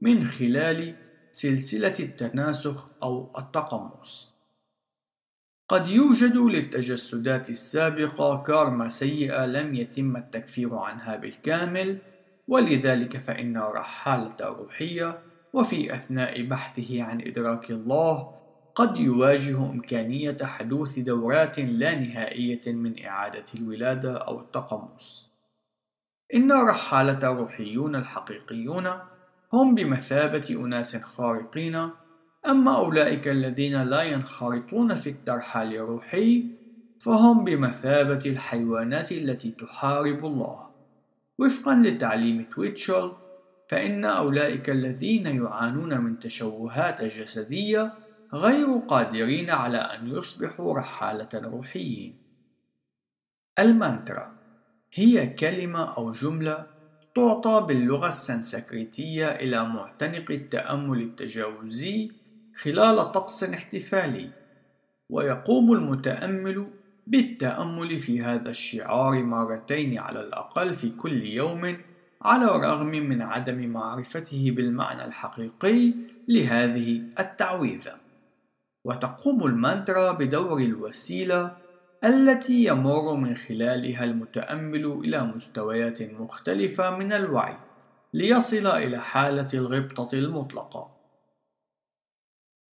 [0.00, 0.94] من خلال
[1.34, 4.34] سلسلة التناسخ أو التقمص.
[5.68, 11.98] قد يوجد للتجسدات السابقة كارما سيئة لم يتم التكفير عنها بالكامل،
[12.48, 15.18] ولذلك فإن الرحالة الروحية
[15.52, 18.34] وفي أثناء بحثه عن إدراك الله
[18.74, 25.30] قد يواجه إمكانية حدوث دورات لا نهائية من إعادة الولادة أو التقمص.
[26.34, 29.13] إن الرحالة الروحيون الحقيقيون
[29.54, 31.90] هم بمثابة أناس خارقين
[32.46, 36.44] أما أولئك الذين لا ينخرطون في الترحال الروحي
[37.00, 40.70] فهم بمثابة الحيوانات التي تحارب الله.
[41.38, 43.12] وفقا لتعليم تويتشل
[43.68, 47.92] فإن أولئك الذين يعانون من تشوهات جسدية
[48.32, 52.18] غير قادرين على أن يصبحوا رحالة روحيين.
[53.58, 54.32] المانترا
[54.92, 56.73] هي كلمة أو جملة
[57.14, 62.10] تعطى باللغة السنسكريتية إلى معتنق التأمل التجاوزي
[62.56, 64.30] خلال طقس احتفالي
[65.10, 66.66] ويقوم المتأمل
[67.06, 71.76] بالتأمل في هذا الشعار مرتين على الأقل في كل يوم
[72.22, 75.92] على الرغم من عدم معرفته بالمعنى الحقيقي
[76.28, 77.94] لهذه التعويذة.
[78.84, 81.56] وتقوم المانترا بدور الوسيلة
[82.04, 87.56] التي يمر من خلالها المتأمل إلى مستويات مختلفة من الوعي
[88.14, 90.90] ليصل إلى حالة الغبطة المطلقة.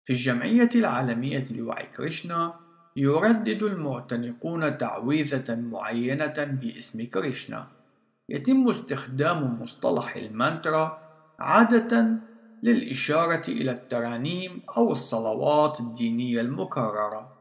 [0.05, 2.55] في الجمعية العالمية لوعي كريشنا
[2.97, 7.67] يردد المعتنقون تعويذة معينة باسم كريشنا.
[8.29, 10.99] يتم استخدام مصطلح المانترا
[11.39, 12.17] عادة
[12.63, 17.38] للإشارة إلى الترانيم أو الصلوات الدينية المكررة.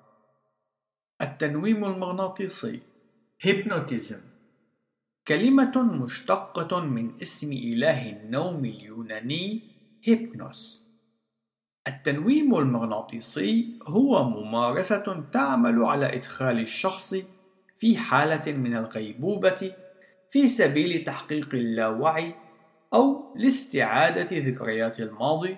[1.21, 2.79] التنويم المغناطيسي.
[3.41, 4.19] hypnotism.
[5.27, 9.61] كلمة مشتقة من اسم إله النوم اليوناني
[10.03, 10.87] هيبنوس.
[11.87, 17.15] التنويم المغناطيسي هو ممارسة تعمل على إدخال الشخص
[17.75, 19.71] في حالة من الغيبوبة
[20.29, 22.35] في سبيل تحقيق اللاوعي
[22.93, 25.57] أو لاستعادة ذكريات الماضي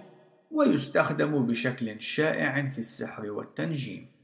[0.52, 4.19] ويستخدم بشكل شائع في السحر والتنجيم.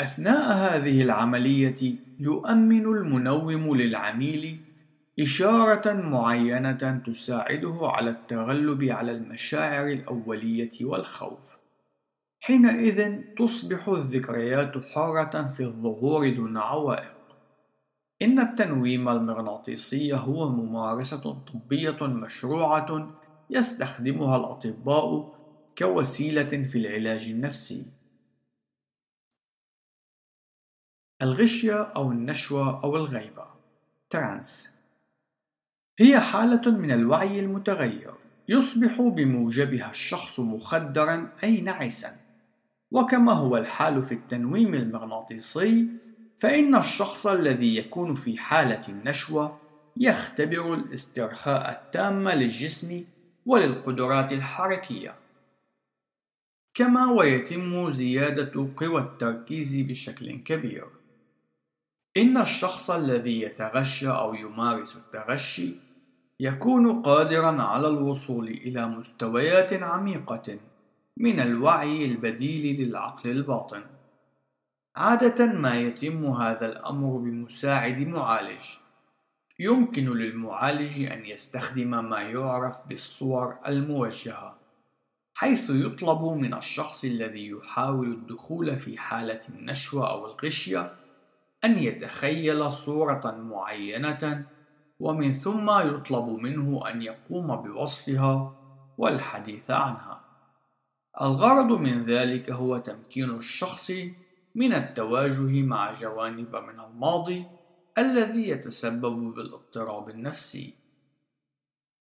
[0.00, 4.60] أثناء هذه العملية يؤمن المنوم للعميل
[5.20, 11.58] إشارة معينة تساعده على التغلب على المشاعر الأولية والخوف.
[12.40, 17.14] حينئذ تصبح الذكريات حرة في الظهور دون عوائق.
[18.22, 23.18] إن التنويم المغناطيسي هو ممارسة طبية مشروعة
[23.50, 25.34] يستخدمها الأطباء
[25.78, 27.97] كوسيلة في العلاج النفسي.
[31.22, 33.46] الغشية أو النشوة أو الغيبة.
[34.10, 34.78] ترانس.
[35.98, 38.14] هي حالة من الوعي المتغير
[38.48, 42.16] يصبح بموجبها الشخص مخدرا أي نعسا.
[42.90, 45.86] وكما هو الحال في التنويم المغناطيسي
[46.38, 49.58] فإن الشخص الذي يكون في حالة النشوة
[49.96, 53.04] يختبر الاسترخاء التام للجسم
[53.46, 55.14] وللقدرات الحركية.
[56.74, 60.97] كما ويتم زيادة قوى التركيز بشكل كبير.
[62.18, 65.74] إن الشخص الذي يتغشى أو يمارس التغشي
[66.40, 70.58] يكون قادرا على الوصول إلى مستويات عميقة
[71.16, 73.82] من الوعي البديل للعقل الباطن.
[74.96, 78.60] عادة ما يتم هذا الأمر بمساعد معالج.
[79.60, 84.58] يمكن للمعالج أن يستخدم ما يعرف بالصور الموجهة،
[85.34, 90.92] حيث يطلب من الشخص الذي يحاول الدخول في حالة النشوة أو الغشية
[91.64, 94.46] أن يتخيل صورة معينة
[95.00, 98.54] ومن ثم يطلب منه أن يقوم بوصفها
[98.98, 100.20] والحديث عنها.
[101.20, 103.92] الغرض من ذلك هو تمكين الشخص
[104.54, 107.46] من التواجه مع جوانب من الماضي
[107.98, 110.74] الذي يتسبب بالاضطراب النفسي.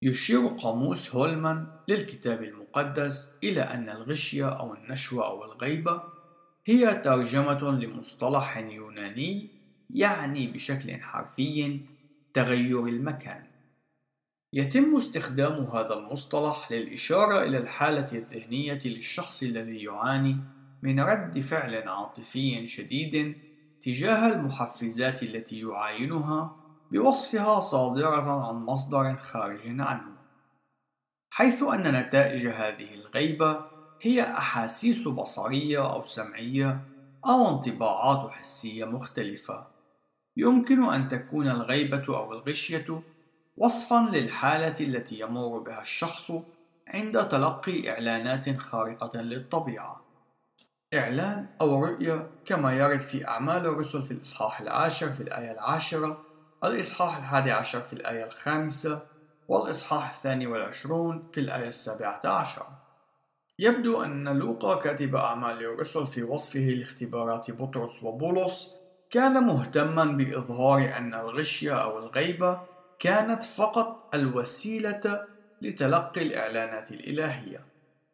[0.01, 6.16] يشير قاموس هولمان للكتاب المقدس إلى أن الغشية أو النشوة أو الغيبة
[6.69, 9.49] هي ترجمة لمصطلح يوناني
[9.89, 11.79] يعني بشكل حرفي
[12.33, 13.43] تغير المكان.
[14.53, 20.37] يتم استخدام هذا المصطلح للإشارة إلى الحالة الذهنية للشخص الذي يعاني
[20.81, 23.37] من رد فعل عاطفي شديد
[23.81, 26.55] تجاه المحفزات التي يعاينها
[26.91, 30.17] بوصفها صادرة عن مصدر خارج عنه.
[31.29, 36.81] حيث أن نتائج هذه الغيبة هي أحاسيس بصرية أو سمعية
[37.25, 39.67] أو انطباعات حسية مختلفة
[40.37, 43.01] يمكن أن تكون الغيبة أو الغشية
[43.57, 46.31] وصفًا للحالة التي يمر بها الشخص
[46.87, 50.01] عند تلقي إعلانات خارقة للطبيعة.
[50.93, 56.21] إعلان أو رؤية كما يرد في أعمال الرسل في الإصحاح العاشر في الآية العاشرة،
[56.63, 59.01] الإصحاح الحادي عشر في الآية الخامسة،
[59.47, 62.65] والإصحاح الثاني والعشرون في الآية السابعة عشر.
[63.59, 68.71] يبدو أن لوقا كاتب أعمال الرسل في وصفه لاختبارات بطرس وبولس
[69.09, 72.61] كان مهتما بإظهار أن الغشية أو الغيبة
[72.99, 75.25] كانت فقط الوسيلة
[75.61, 77.65] لتلقي الإعلانات الإلهية.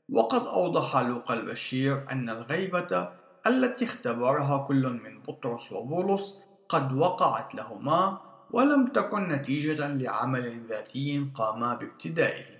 [0.09, 3.09] وقد أوضح لوقا البشير أن الغيبة
[3.47, 6.39] التي اختبرها كل من بطرس وبولس
[6.69, 8.17] قد وقعت لهما
[8.51, 12.52] ولم تكن نتيجة لعمل ذاتي قاما بابتدائه.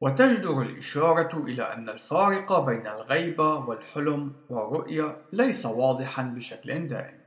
[0.00, 7.20] وتجدر الإشارة إلى أن الفارق بين الغيبة والحلم والرؤية ليس واضحا بشكل دائم.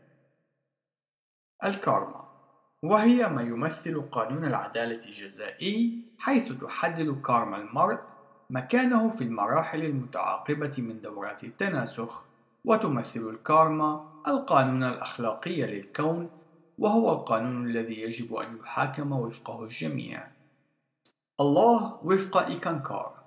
[1.64, 2.30] الكارما.
[2.84, 8.00] وهي ما يمثل قانون العدالة الجزائي حيث تحدد كارما المرء
[8.50, 12.26] مكانه في المراحل المتعاقبة من دورات التناسخ
[12.66, 16.30] وتمثل الكارما القانون الأخلاقي للكون
[16.78, 20.39] وهو القانون الذي يجب أن يحاكم وفقه الجميع.
[21.40, 23.20] الله وفق إيكانكار.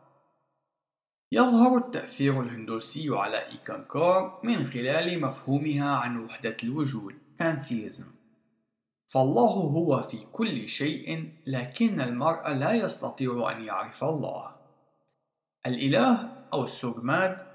[1.33, 8.05] يظهر التأثير الهندوسي على إيكانكار من خلال مفهومها عن وحدة الوجود pantheism
[9.07, 14.57] فالله هو في كل شيء لكن المرء لا يستطيع أن يعرف الله.
[15.67, 17.47] الإله أو السوغماد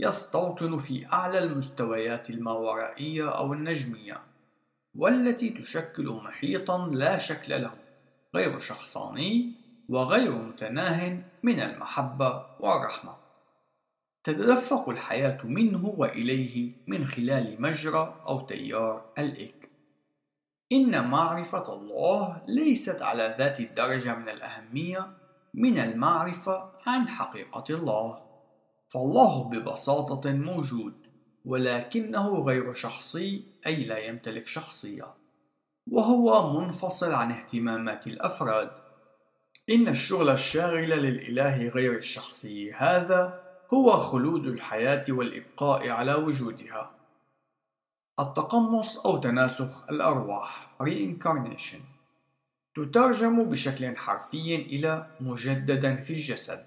[0.00, 4.16] يستوطن في أعلى المستويات الماورائية أو النجمية
[4.94, 7.74] والتي تشكل محيطا لا شكل له
[8.34, 13.16] غير شخصاني وغير متناه من المحبة والرحمة.
[14.24, 19.70] تتدفق الحياة منه وإليه من خلال مجرى أو تيار الإك
[20.72, 25.16] إن معرفة الله ليست على ذات الدرجة من الأهمية
[25.54, 28.22] من المعرفة عن حقيقة الله،
[28.88, 30.94] فالله ببساطة موجود،
[31.44, 35.14] ولكنه غير شخصي أي لا يمتلك شخصية،
[35.90, 38.85] وهو منفصل عن اهتمامات الأفراد.
[39.70, 42.72] إن الشغل الشاغل للإله غير الشخصي.
[42.72, 43.40] هذا
[43.74, 46.90] هو خلود الحياة والإبقاء على وجودها.
[48.20, 50.76] التقمص أو تناسخ الأرواح.
[50.82, 51.82] Reincarnation.
[52.76, 56.64] تترجم بشكل حرفي إلى مجددا في الجسد.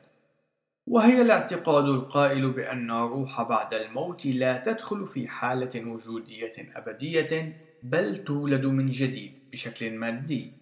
[0.88, 8.66] وهي الاعتقاد القائل بأن الروح بعد الموت لا تدخل في حالة وجودية أبدية بل تولد
[8.66, 10.59] من جديد بشكل مادي.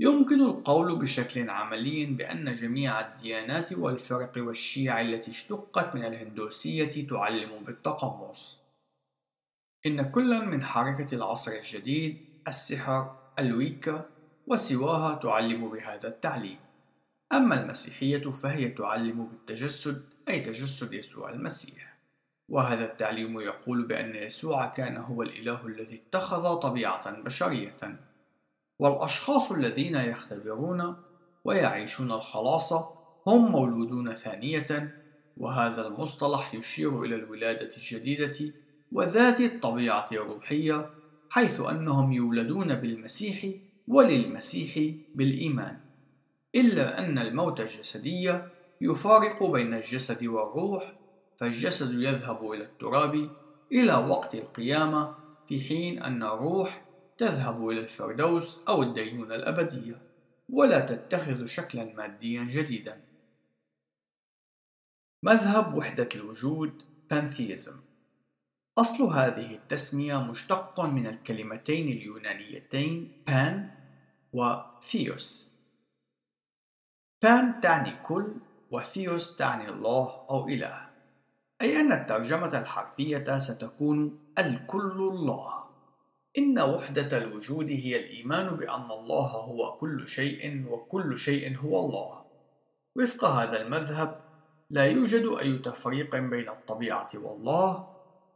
[0.00, 8.64] يمكن القول بشكل عملي بأن جميع الديانات والفرق والشيع التي اشتقت من الهندوسية تعلم بالتقمص
[9.86, 12.18] إن كل من حركة العصر الجديد
[12.48, 14.06] السحر الويكا
[14.46, 16.58] وسواها تعلم بهذا التعليم.
[17.32, 21.96] أما المسيحية فهي تعلم بالتجسد أي تجسد يسوع المسيح.
[22.48, 27.98] وهذا التعليم يقول بأن يسوع كان هو الإله الذي اتخذ طبيعة بشرية.
[28.78, 30.96] والأشخاص الذين يختبرون
[31.44, 32.72] ويعيشون الخلاص
[33.26, 34.94] هم مولودون ثانية
[35.36, 38.54] وهذا المصطلح يشير إلى الولادة الجديدة
[38.92, 40.90] وذات الطبيعة الروحية
[41.30, 43.54] حيث أنهم يولدون بالمسيح
[43.88, 45.80] وللمسيح بالإيمان.
[46.54, 48.38] إلا أن الموت الجسدي
[48.80, 50.92] يفارق بين الجسد والروح
[51.36, 53.30] فالجسد يذهب إلى التراب
[53.72, 55.14] إلى وقت القيامة
[55.48, 56.84] في حين أن الروح
[57.18, 60.02] تذهب إلى الفردوس أو الدينونة الأبدية
[60.48, 63.00] ولا تتخذ شكلا ماديا جديدا.
[65.22, 67.74] مذهب وحدة الوجود Pantheism.
[68.78, 73.70] أصل هذه التسمية مشتق من الكلمتين اليونانيتين بان
[74.32, 75.50] وثيوس
[77.22, 78.34] بان تعني كل
[78.70, 80.90] وثيوس تعني الله أو إله.
[81.62, 85.63] أي أن الترجمة الحرفية ستكون الكل الله.
[86.38, 92.24] إن وحدة الوجود هي الإيمان بأن الله هو كل شيء وكل شيء هو الله.
[92.96, 94.20] وفق هذا المذهب
[94.70, 97.88] لا يوجد أي تفريق بين الطبيعة والله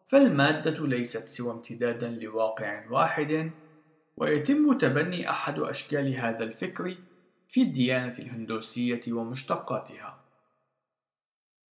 [0.07, 3.51] فالمادة ليست سوى امتدادا لواقع واحد
[4.17, 6.97] ويتم تبني أحد أشكال هذا الفكر
[7.49, 10.19] في الديانة الهندوسية ومشتقاتها.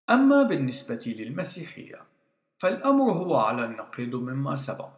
[0.10, 2.02] أما بالنسبة للمسيحية
[2.58, 4.97] فالأمر هو على النقيض مما سبق.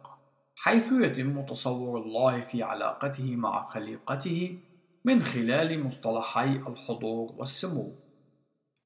[0.62, 4.58] حيث يتم تصور الله في علاقته مع خليقته
[5.04, 7.94] من خلال مصطلحي الحضور والسمو.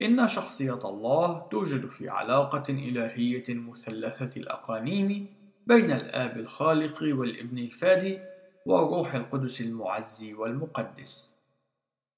[0.03, 5.27] إن شخصية الله توجد في علاقة إلهية مثلثة الأقانيم
[5.66, 8.18] بين الآب الخالق والابن الفادي
[8.66, 11.37] والروح القدس المعزي والمقدس.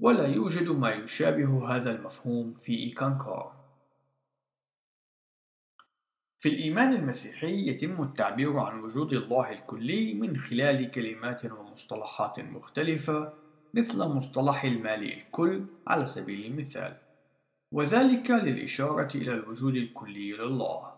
[0.00, 3.55] ولا يوجد ما يشابه هذا المفهوم في إيكانكار.
[6.47, 13.32] في الإيمان المسيحي يتم التعبير عن وجود الله الكلي من خلال كلمات ومصطلحات مختلفة
[13.74, 16.97] مثل مصطلح المال الكل على سبيل المثال.
[17.72, 20.92] وذلك للإشارة إلى الوجود الكلي لله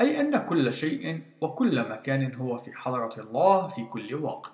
[0.00, 4.52] أي أن كل شيء وكل مكان هو في حضرة الله في كل وقت.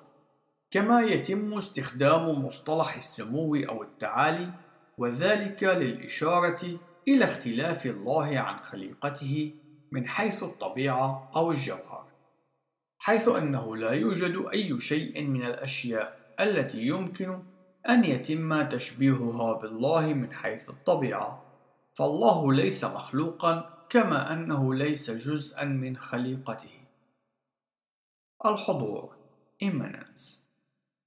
[0.70, 4.50] كما يتم استخدام مصطلح السمو أو التعالي
[4.98, 6.78] وذلك للإشارة
[7.08, 9.54] إلى اختلاف الله عن خليقته
[9.92, 12.10] من حيث الطبيعة أو الجوهر
[12.98, 17.42] حيث أنه لا يوجد أي شيء من الأشياء التي يمكن
[17.88, 21.42] أن يتم تشبيهها بالله من حيث الطبيعة.
[21.94, 26.80] فالله ليس مخلوقا كما أنه ليس جزءا من خليقته.
[28.46, 29.16] الحضور
[29.64, 30.40] immanence.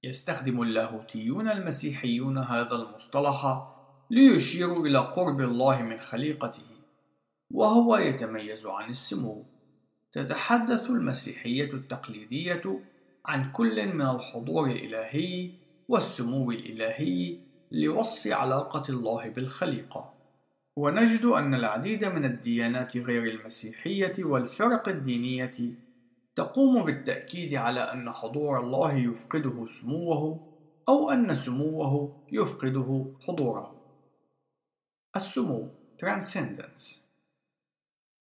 [0.02, 3.68] يستخدم اللاهوتيون المسيحيون هذا المصطلح
[4.10, 6.73] ليشيروا إلى قرب الله من خليقته.
[7.50, 9.44] وهو يتميز عن السمو
[10.12, 12.80] تتحدث المسيحية التقليدية
[13.26, 15.50] عن كل من الحضور الإلهي
[15.88, 17.38] والسمو الإلهي
[17.70, 20.14] لوصف علاقة الله بالخليقة
[20.76, 25.74] ونجد أن العديد من الديانات غير المسيحية والفرق الدينية
[26.36, 30.54] تقوم بالتأكيد على أن حضور الله يفقده سموه
[30.88, 33.74] أو أن سموه يفقده حضوره.
[35.16, 37.03] السمو Transcendence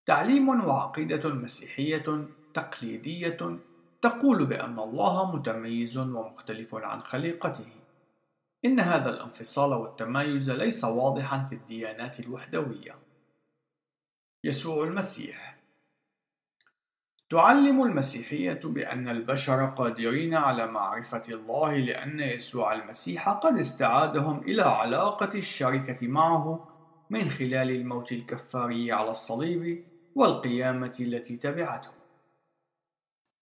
[0.05, 3.59] تعليم وعقيدة مسيحية تقليدية
[4.01, 7.67] تقول بأن الله متميز ومختلف عن خليقته.
[8.65, 12.95] إن هذا الانفصال والتمايز ليس واضحا في الديانات الوحدوية.
[14.43, 15.63] يسوع المسيح
[17.29, 25.37] تعلم المسيحية بأن البشر قادرين على معرفة الله لأن يسوع المسيح قد استعادهم إلى علاقة
[25.37, 26.67] الشركة معه
[27.09, 29.85] من خلال الموت الكفاري على الصليب
[30.15, 31.91] والقيامة التي تبعته.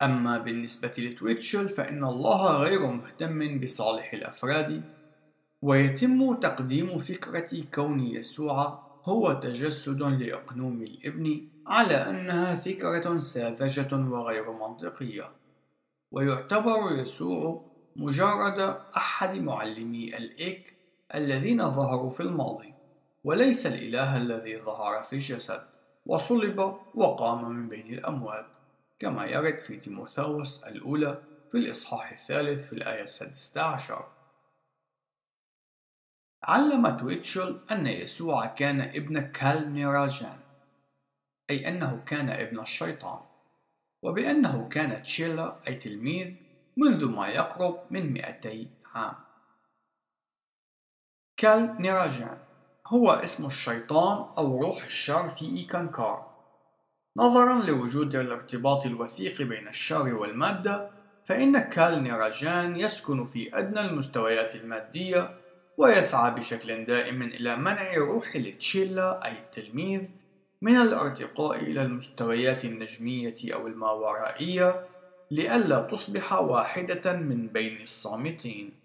[0.02, 4.84] أما بالنسبة لتويتشل فإن الله غير مهتم بصالح الأفراد،
[5.62, 15.28] ويتم تقديم فكرة كون يسوع هو تجسد لأقنوم الإبن على أنها فكرة ساذجة وغير منطقية
[16.12, 17.66] ويعتبر يسوع
[17.96, 20.76] مجرد أحد معلمي الإك
[21.16, 22.74] الذين ظهروا في الماضي
[23.24, 25.62] وليس الإله الذي ظهر في الجسد
[26.06, 26.60] وصلب
[26.96, 28.46] وقام من بين الأموات
[29.00, 34.08] كما يرد في تيموثاوس الأولى في الإصحاح الثالث في الآية السادسة عشر.
[36.44, 40.40] علم تويتشل أن يسوع كان ابن كالنيراجان
[41.50, 43.20] أي أنه كان ابن الشيطان
[44.02, 46.36] وبأنه كان تشيلا أي تلميذ
[46.78, 49.16] منذ ما يقرب من 200 عام.
[51.38, 52.38] كال نيراجان
[52.92, 56.32] هو اسم الشيطان أو روح الشر في إيكانكار
[57.18, 60.90] نظرا لوجود الارتباط الوثيق بين الشر والمادة
[61.26, 65.38] فإن كال نيراجان يسكن في أدنى المستويات المادية
[65.78, 70.10] ويسعى بشكل دائم إلى منع روح التشيلا أي التلميذ
[70.62, 74.86] من الارتقاء إلى المستويات النجمية أو الماورائية
[75.32, 78.81] لئلا تصبح واحدة من بين الصامتين.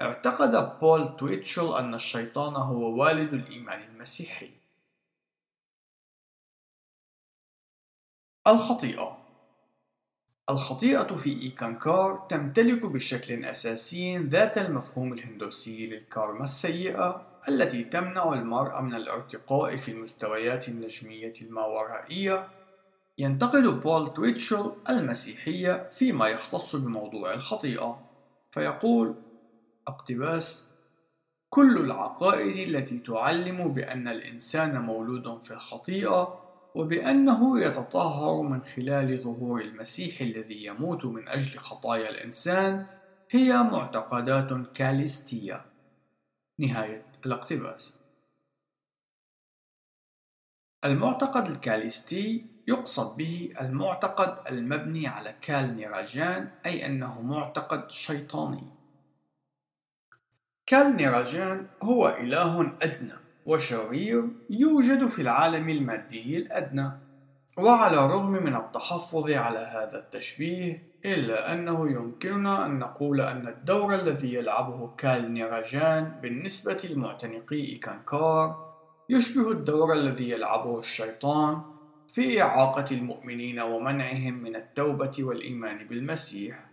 [0.00, 4.50] اعتقد بول تويتشل أن الشيطان هو والد الإيمان المسيحي.
[8.46, 9.18] الخطيئة
[10.50, 18.94] الخطيئة في إيكانكار تمتلك بشكل أساسي ذات المفهوم الهندوسي للكارما السيئة التي تمنع المرء من
[18.94, 22.48] الارتقاء في المستويات النجمية الماورائية
[23.18, 28.00] ينتقد بول تويتشل المسيحية فيما يختص بموضوع الخطيئة
[28.50, 29.14] فيقول
[29.88, 30.72] اقتباس
[31.48, 36.42] كل العقائد التي تعلم بأن الإنسان مولود في الخطيئة
[36.74, 42.86] وبأنه يتطهر من خلال ظهور المسيح الذي يموت من أجل خطايا الإنسان
[43.30, 45.64] هي معتقدات كاليستية.
[46.58, 47.98] نهاية الاقتباس.
[50.84, 58.81] المعتقد الكاليستي يقصد به المعتقد المبني على كال نيراجان أي أنه معتقد شيطاني.
[60.72, 63.12] كال نيراجان هو إله أدنى
[63.46, 66.90] وشرير يوجد في العالم المادي الأدنى
[67.58, 74.34] وعلى الرغم من التحفظ على هذا التشبيه إلا أنه يمكننا أن نقول أن الدور الذي
[74.34, 78.74] يلعبه كال نيراجان بالنسبة لمعتنقي إيكانكار
[79.08, 81.62] يشبه الدور الذي يلعبه الشيطان
[82.08, 86.71] في إعاقة المؤمنين ومنعهم من التوبة والإيمان بالمسيح.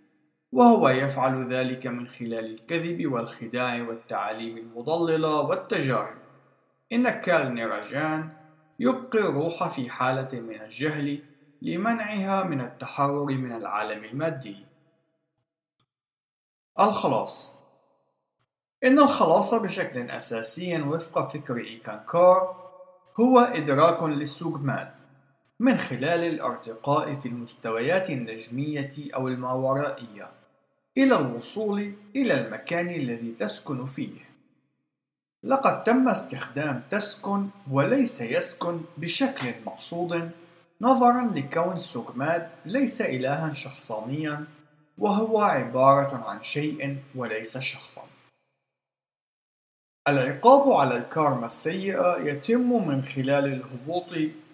[0.51, 6.17] وهو يفعل ذلك من خلال الكذب والخداع والتعاليم المضللة والتجارب.
[6.91, 8.29] إن كال نيراجان
[8.79, 11.23] يبقي الروح في حالة من الجهل
[11.61, 14.65] لمنعها من التحرر من العالم المادي.
[16.79, 17.55] الخلاص.
[18.83, 22.69] إن الخلاص بشكل أساسي وفق فكر إيكانكار
[23.19, 24.91] هو إدراك للسوغماد
[25.59, 30.38] من خلال الارتقاء في المستويات النجمية أو الماورائية
[30.97, 34.29] إلى الوصول إلى المكان الذي تسكن فيه.
[35.43, 40.31] لقد تم استخدام تسكن وليس يسكن بشكل مقصود
[40.81, 44.45] نظرا لكون سوغماد ليس إلها شخصانيا
[44.97, 48.03] وهو عبارة عن شيء وليس شخصا.
[50.07, 54.05] العقاب على الكارما السيئة يتم من خلال الهبوط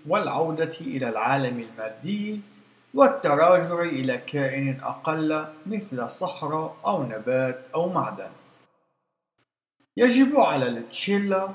[0.07, 2.41] والعودة إلى العالم المادي
[2.95, 8.29] والتراجع إلى كائن أقل مثل صخرة أو نبات أو معدن.
[9.97, 11.49] يجب على التشيلا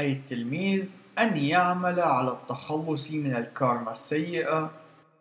[0.00, 0.86] أي التلميذ
[1.18, 4.70] أن يعمل على التخلص من الكارما السيئة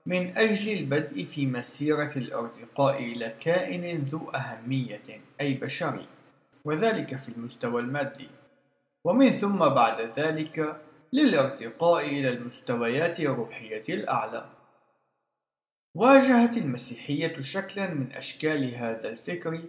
[0.05, 6.07] من أجل البدء في مسيرة الأرتقاء إلى كائن ذو أهمية أي بشري
[6.65, 8.29] وذلك في المستوى المادي.
[9.03, 10.81] ومن ثم بعد ذلك
[11.13, 14.60] للارتقاء إلى المستويات الروحية الأعلى.
[15.95, 19.61] واجهت المسيحية شكلا من أشكال هذا الفكر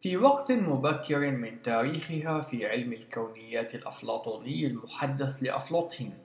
[0.00, 6.18] في وقت مبكر من تاريخها في علم الكونيات الأفلاطوني المحدث لأفلاطين.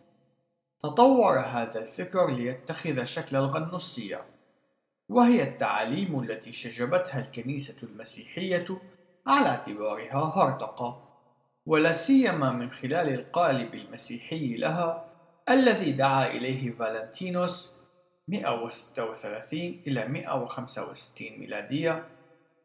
[0.79, 4.25] تطور هذا الفكر ليتخذ شكل الغنوصية
[5.09, 8.81] وهي التعاليم التي شجبتها الكنيسة المسيحية
[9.27, 11.05] على اعتبارها هرطقة
[11.65, 15.05] ولا سيما من خلال القالب المسيحي لها
[15.49, 17.74] الذي دعا إليه فالنتينوس
[18.27, 22.07] 136 إلى 165 ميلادية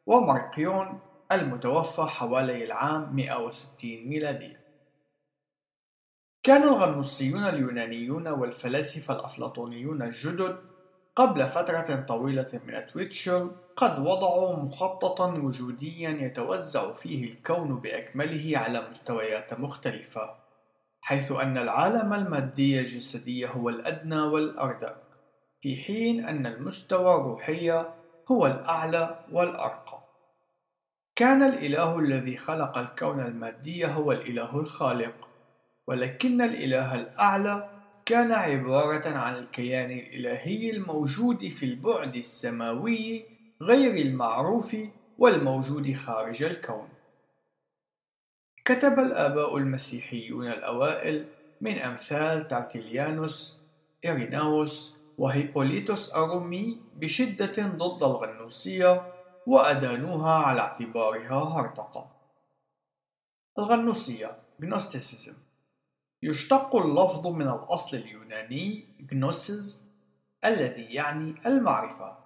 [0.06, 1.00] ومارقيون
[1.32, 4.60] المتوفى حوالي العام 160 ميلادية.
[6.42, 10.56] كان الغنوصيون اليونانيون والفلاسفة الأفلاطونيون الجدد
[11.16, 19.60] قبل فترة طويلة من تويتشر قد وضعوا مخططا وجوديا يتوزع فيه الكون بأكمله على مستويات
[19.60, 20.34] مختلفة
[21.00, 25.09] حيث أن العالم المادي الجسدي هو الأدنى والأردى
[25.60, 27.84] في حين أن المستوى الروحي
[28.30, 30.00] هو الأعلى والأرقى
[31.16, 35.28] كان الإله الذي خلق الكون المادي هو الإله الخالق
[35.86, 37.70] ولكن الإله الأعلى
[38.06, 43.24] كان عبارة عن الكيان الإلهي الموجود في البعد السماوي
[43.62, 44.76] غير المعروف
[45.18, 46.88] والموجود خارج الكون.
[48.64, 51.26] كتب الآباء المسيحيون الأوائل
[51.60, 53.58] من أمثال تارتيليانوس،
[54.04, 59.12] إيريناوس، وهيبوليتوس الرومي بشدة ضد الغنوصية
[59.46, 62.10] وأدانوها على اعتبارها هرطقة.
[63.58, 65.32] الغنوصية Gnosticism
[66.22, 69.80] يشتق اللفظ من الأصل اليوناني gnosis
[70.44, 72.16] الذي يعني المعرفة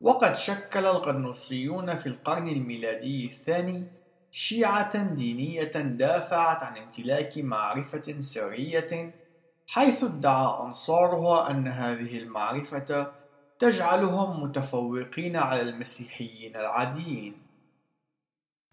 [0.00, 3.84] وقد شكل الغنوصيون في القرن الميلادي الثاني
[4.30, 9.23] شيعة دينية دافعت عن امتلاك معرفة سرية
[9.66, 13.12] حيث ادعى أنصارها أن هذه المعرفة
[13.58, 17.34] تجعلهم متفوقين على المسيحيين العاديين.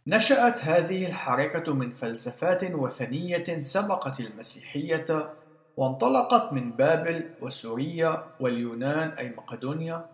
[0.08, 5.34] نشأت هذه الحركة من فلسفات وثنية سبقت المسيحية
[5.78, 10.06] وانطلقت من بابل وسوريا واليونان أي مقدونيا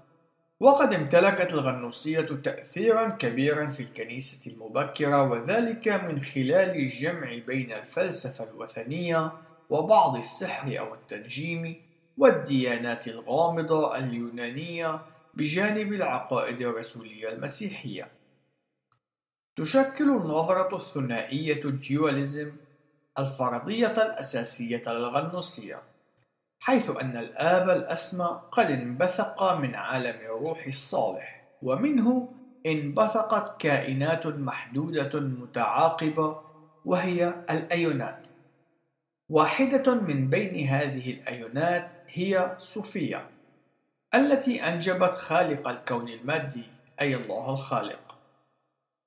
[0.60, 9.32] وقد امتلكت الغنوصية تأثيرا كبيرا في الكنيسة المبكرة وذلك من خلال الجمع بين الفلسفة الوثنية
[9.70, 11.82] وبعض السحر أو التنجيم
[12.18, 15.02] والديانات الغامضة اليونانية
[15.34, 18.12] بجانب العقائد الرسولية المسيحية.
[19.56, 22.52] تشكل النظرة الثنائية الديواليزم
[23.20, 25.82] الفرضية الأساسية للغنوصية
[26.60, 32.30] حيث أن الآب الأسمى قد انبثق من عالم الروح الصالح ومنه
[32.66, 36.42] انبثقت كائنات محدودة متعاقبة
[36.86, 38.28] وهي الأيونات.
[39.30, 43.30] واحدة من بين هذه الأيونات هي صوفيا
[44.16, 46.64] التي أنجبت خالق الكون المادي
[47.02, 48.16] أي الله الخالق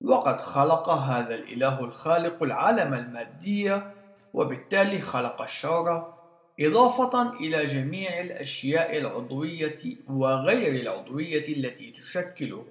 [0.01, 3.81] وقد خلق هذا الإله الخالق العالم المادي
[4.35, 6.15] وبالتالي خلق الشر
[6.61, 12.67] إضافة إلى جميع الأشياء العضوية وغير العضوية التي تشكله.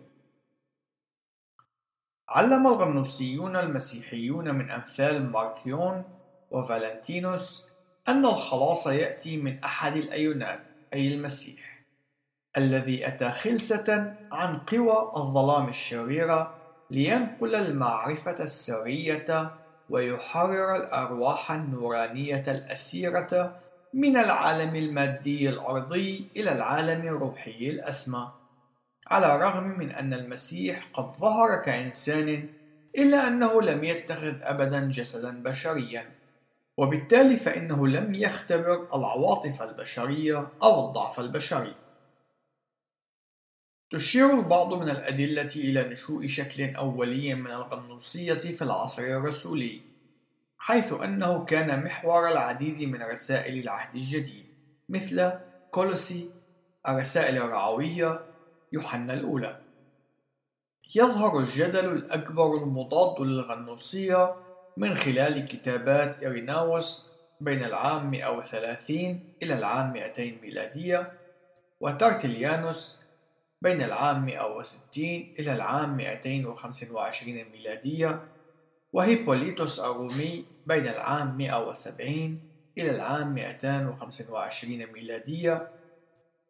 [2.30, 6.19] علم الغنوصيون المسيحيون من أمثال ماركيون
[6.52, 7.64] وفالنتينوس
[8.08, 10.60] أن الخلاص يأتي من أحد الأيونات
[10.94, 11.80] أي المسيح
[12.58, 16.56] الذي أتى خلسة عن قوى الظلام الشريرة
[16.92, 19.52] لينقل المعرفة السرية
[19.90, 23.60] ويحرر الأرواح النورانية الأسيرة
[23.94, 28.32] من العالم المادي الأرضي إلى العالم الروحي الأسمى.
[29.08, 32.50] على الرغم من أن المسيح قد ظهر كإنسان
[32.98, 36.19] إلا أنه لم يتخذ أبدا جسدا بشريا.
[36.80, 41.76] وبالتالي فإنه لم يختبر العواطف البشرية أو الضعف البشري.
[43.92, 49.82] تشير البعض من الأدلة إلى نشوء شكل أولي من الغنوصية في العصر الرسولي
[50.58, 54.46] حيث أنه كان محور العديد من رسائل العهد الجديد
[54.90, 55.32] مثل
[55.72, 56.32] كولوسي
[56.88, 58.26] الرسائل الرعوية
[58.74, 59.62] يوحنا الأولى.
[60.96, 64.49] يظهر الجدل الأكبر المضاد للغنوصية
[64.80, 67.10] من خلال كتابات إيريناوس
[67.42, 71.12] بين العام 130 إلى العام 200 ميلادية
[71.80, 72.98] وترتليانوس
[73.62, 75.06] بين العام 160
[75.40, 78.28] إلى العام 225 ميلادية
[78.94, 82.40] وهيبوليتوس الرومي بين العام 170
[82.78, 85.72] إلى العام 225 ميلادية.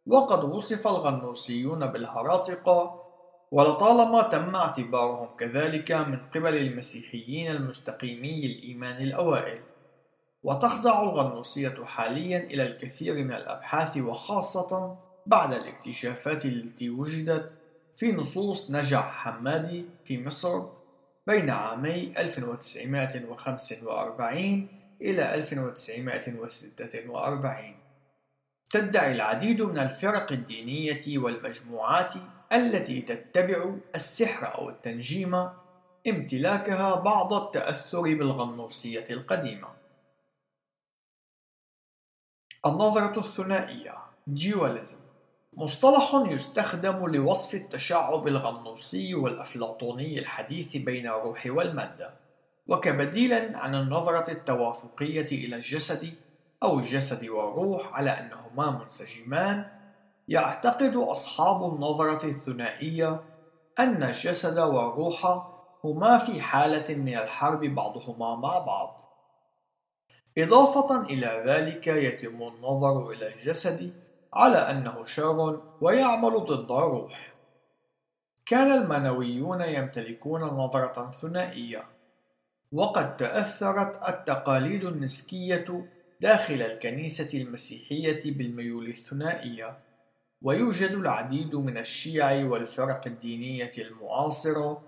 [0.07, 3.09] وقد وصف الغنوصيون بالهراطقة
[3.51, 9.59] ولطالما تم اعتبارهم كذلك من قبل المسيحيين المستقيمي الإيمان الأوائل.
[10.43, 17.51] وتخضع الغنوصية حاليا إلى الكثير من الأبحاث وخاصة بعد الاكتشافات التي وجدت
[17.95, 20.65] في نصوص نجع حمادي في مصر
[21.27, 24.67] بين عامي 1945
[25.01, 27.75] إلى 1946
[28.71, 32.13] تدعي العديد من الفرق الدينية والمجموعات
[32.53, 35.49] التي تتبع السحر أو التنجيم
[36.07, 39.67] امتلاكها بعض التأثر بالغنوصية القديمة.
[42.65, 43.97] النظرة الثنائية
[44.29, 45.09] Dualism
[45.53, 52.13] مصطلح يستخدم لوصف التشعب الغنوصي والأفلاطوني الحديث بين الروح والمادة
[52.67, 56.13] وكبديل عن النظرة التوافقية إلى الجسد
[56.63, 59.78] أو الجسد والروح على أنهما منسجمان
[60.30, 63.23] يعتقد أصحاب النظرة الثنائية
[63.80, 65.45] أن الجسد والروح
[65.84, 69.01] هما في حالة من الحرب بعضهما مع بعض.
[70.38, 73.93] إضافة إلى ذلك يتم النظر إلى الجسد
[74.34, 77.34] على أنه شر ويعمل ضد الروح.
[78.45, 81.84] كان المنويون يمتلكون نظرة ثنائية
[82.71, 85.86] وقد تأثرت التقاليد النسكية
[86.21, 89.88] داخل الكنيسة المسيحية بالميول الثنائية.
[90.41, 94.81] ويوجد العديد من الشيع والفرق الدينية المعاصرة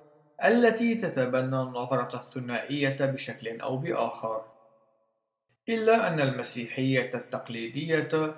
[0.45, 4.41] التي تتبنى النظرة الثنائية بشكل أو بآخر.
[5.69, 8.35] إلا أن المسيحية التقليدية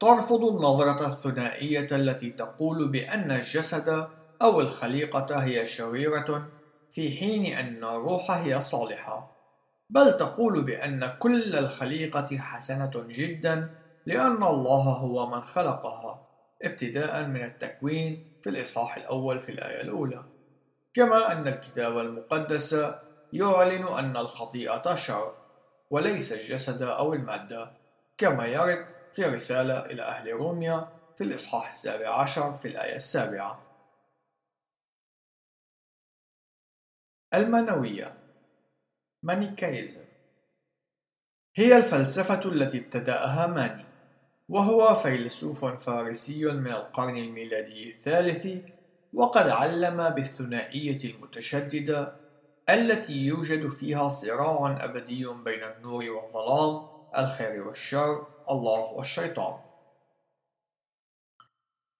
[0.00, 4.08] ترفض النظرة الثنائية التي تقول بأن الجسد
[4.42, 6.48] أو الخليقة هي شريرة
[6.90, 9.36] في حين أن الروح هي صالحة
[9.90, 13.70] بل تقول بأن كل الخليقة حسنة جدا
[14.06, 16.25] لأن الله هو من خلقها.
[16.62, 20.24] ابتداء من التكوين في الإصحاح الأول في الآية الأولى.
[20.94, 22.76] كما أن الكتاب المقدس
[23.32, 25.34] يعلن أن الخطيئة شر
[25.90, 27.72] وليس الجسد أو المادة
[28.18, 33.62] كما يرد في رسالة إلى أهل روميا في الإصحاح السابع عشر في الآية السابعة.
[37.34, 38.18] المنوية
[39.22, 40.04] مانيكايزم
[41.56, 43.85] هي الفلسفة التي ابتدأها ماني.
[44.48, 48.48] وهو فيلسوف فارسي من القرن الميلادي الثالث
[49.14, 52.16] وقد علم بالثنائية المتشددة
[52.68, 56.86] التي يوجد فيها صراع أبدي بين النور والظلام
[57.18, 59.58] الخير والشر الله والشيطان.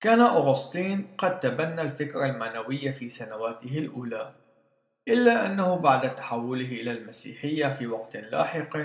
[0.00, 4.34] كان أغسطين قد تبنى الفكر المعنوي في سنواته الأولى
[5.08, 8.78] إلا أنه بعد تحوله إلى المسيحية في وقت لاحق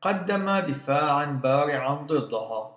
[0.00, 2.73] قدم دفاعا بارعا ضدها.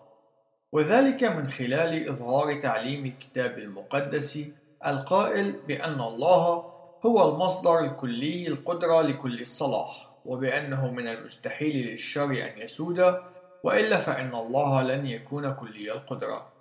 [0.71, 4.39] وذلك من خلال إظهار تعليم الكتاب المقدس
[4.85, 6.73] القائل بأن الله
[7.05, 13.21] هو المصدر الكلي القدرة لكل الصلاح وبأنه من المستحيل للشر أن يسود
[13.63, 16.53] وإلا فإن الله لن يكون كلي القدرة.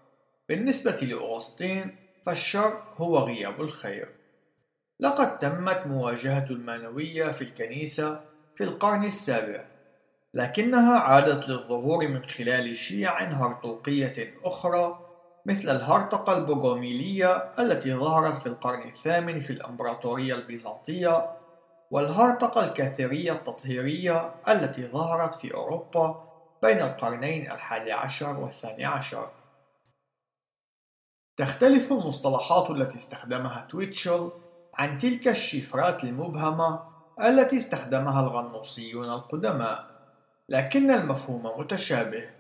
[0.49, 1.97] بالنسبة لأغسطين
[2.27, 4.09] فالشر هو غياب الخير.
[5.01, 8.21] لقد تمت مواجهة المانوية في الكنيسة
[8.55, 9.65] في القرن السابع.
[10.37, 14.99] لكنها عادت للظهور من خلال شيع هرطوقية أخرى
[15.47, 21.37] مثل الهرطقة البوغوميلية التي ظهرت في القرن الثامن في الإمبراطورية البيزنطية
[21.91, 26.29] والهرطقة الكاثيرية التطهيرية التي ظهرت في أوروبا
[26.63, 29.31] بين القرنين الحادي عشر والثاني عشر.
[31.37, 34.31] تختلف المصطلحات التي استخدمها تويتشل
[34.75, 36.81] عن تلك الشفرات المبهمة
[37.21, 39.96] التي استخدمها الغنوصيون القدماء.
[40.49, 42.31] لكن المفهوم متشابه.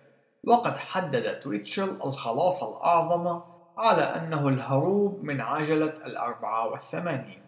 [0.44, 3.40] وقد حدد تويتشل الخلاص الأعظم
[3.78, 7.42] على أنه الهروب من عجلة الأربعة والثمانين.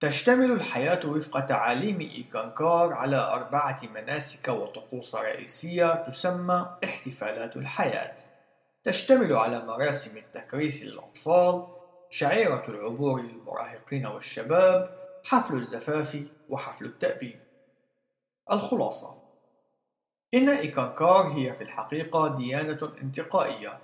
[0.00, 8.16] تشتمل الحياة وفق تعاليم إيكانكار على أربعة مناسك وطقوس رئيسية تسمى احتفالات الحياة.
[8.84, 11.66] تشتمل على مراسم التكريس للأطفال
[12.10, 16.18] شعيرة العبور للمراهقين والشباب حفل الزفاف
[16.48, 17.40] وحفل التأبين.
[18.50, 19.21] الخلاصة
[20.34, 23.78] إن إيكانكار هي في الحقيقة ديانة انتقائية.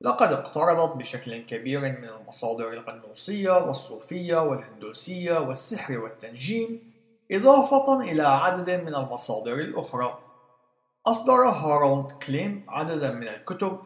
[0.00, 6.92] لقد اقترضت بشكل كبير من المصادر الغنوصية والصوفية والهندوسية والسحر والتنجيم
[7.32, 10.18] إضافة إلى عدد من المصادر الأخرى.
[11.06, 13.78] أصدر هارولد كليم عددا من الكتب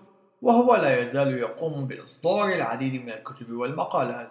[0.43, 4.31] وهو لا يزال يقوم بإصدار العديد من الكتب والمقالات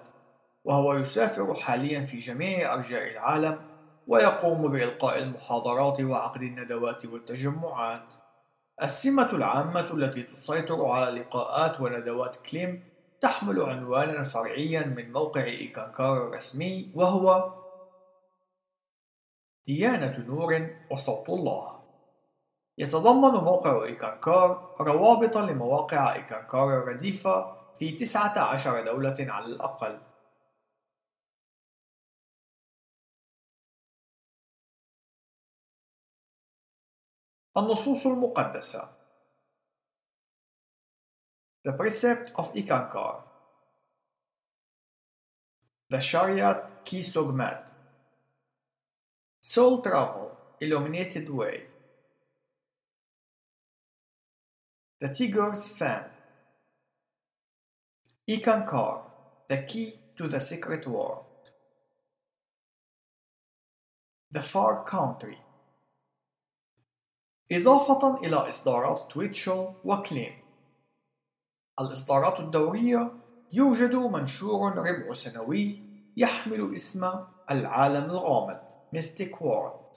[0.63, 3.76] وهو يسافر حاليا في جميع أرجاء العالم
[4.07, 8.07] ويقوم بإلقاء المحاضرات وعقد الندوات والتجمعات.
[8.83, 12.83] السمة العامة التي تسيطر على لقاءات وندوات كليم
[13.21, 17.53] تحمل عنوانا فرعيا من موقع إيكانكار الرسمي وهو
[19.65, 21.77] ديانة نور وصوت الله.
[22.77, 29.99] يتضمن موقع إيكانكار روابط لمواقع إيكانكار الرديفة في 19 دولة على الأقل.
[37.56, 38.98] النصوص المقدسة
[41.64, 43.22] The Precept of Ikankar
[45.90, 47.70] The Shariat Kisogmat
[49.40, 50.30] Soul Travel
[50.60, 51.66] Illuminated Way
[55.00, 56.04] The Tiger's Fan
[58.28, 59.02] Ikankar
[59.48, 61.26] The Key to the Secret World
[64.30, 65.38] The Far Country
[67.51, 70.33] إضافة إلى إصدارات تويتشل وكليم
[71.79, 73.11] الإصدارات الدورية
[73.53, 75.83] يوجد منشور ربع سنوي
[76.17, 77.11] يحمل اسم
[77.51, 78.59] العالم الغامض
[78.95, 79.87] Mystic World.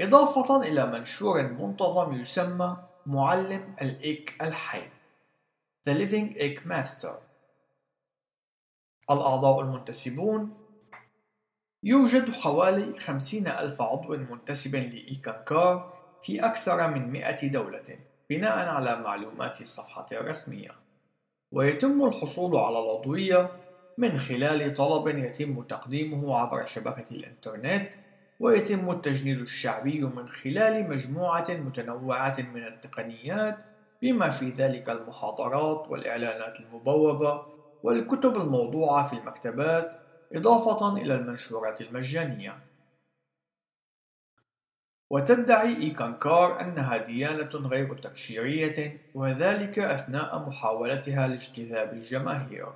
[0.00, 4.82] إضافة إلى منشور منتظم يسمى معلم الإيك الحي
[5.88, 7.14] The Living Egg Master.
[9.10, 10.54] الأعضاء المنتسبون
[11.82, 17.98] يوجد حوالي خمسين ألف عضو منتسب لإيكانكار في أكثر من مئة دولة
[18.30, 20.70] بناء على معلومات الصفحة الرسمية.
[21.52, 23.50] ويتم الحصول على العضوية
[23.98, 27.90] من خلال طلب يتم تقديمه عبر شبكة الإنترنت
[28.40, 33.58] ويتم التجنيد الشعبي من خلال مجموعة متنوعة من التقنيات
[34.02, 37.42] بما في ذلك المحاضرات والإعلانات المبوبة
[37.82, 40.00] والكتب الموضوعة في المكتبات
[40.34, 42.58] إضافة إلى المنشورات المجانية.
[45.10, 52.72] وتدعي إيكانكار أنها ديانة غير تبشيرية وذلك أثناء محاولتها لاجتذاب الجماهير.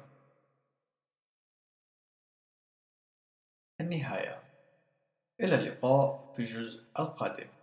[3.80, 4.43] النهاية.
[5.41, 7.54] إلى اللقاء في الجزء القادم.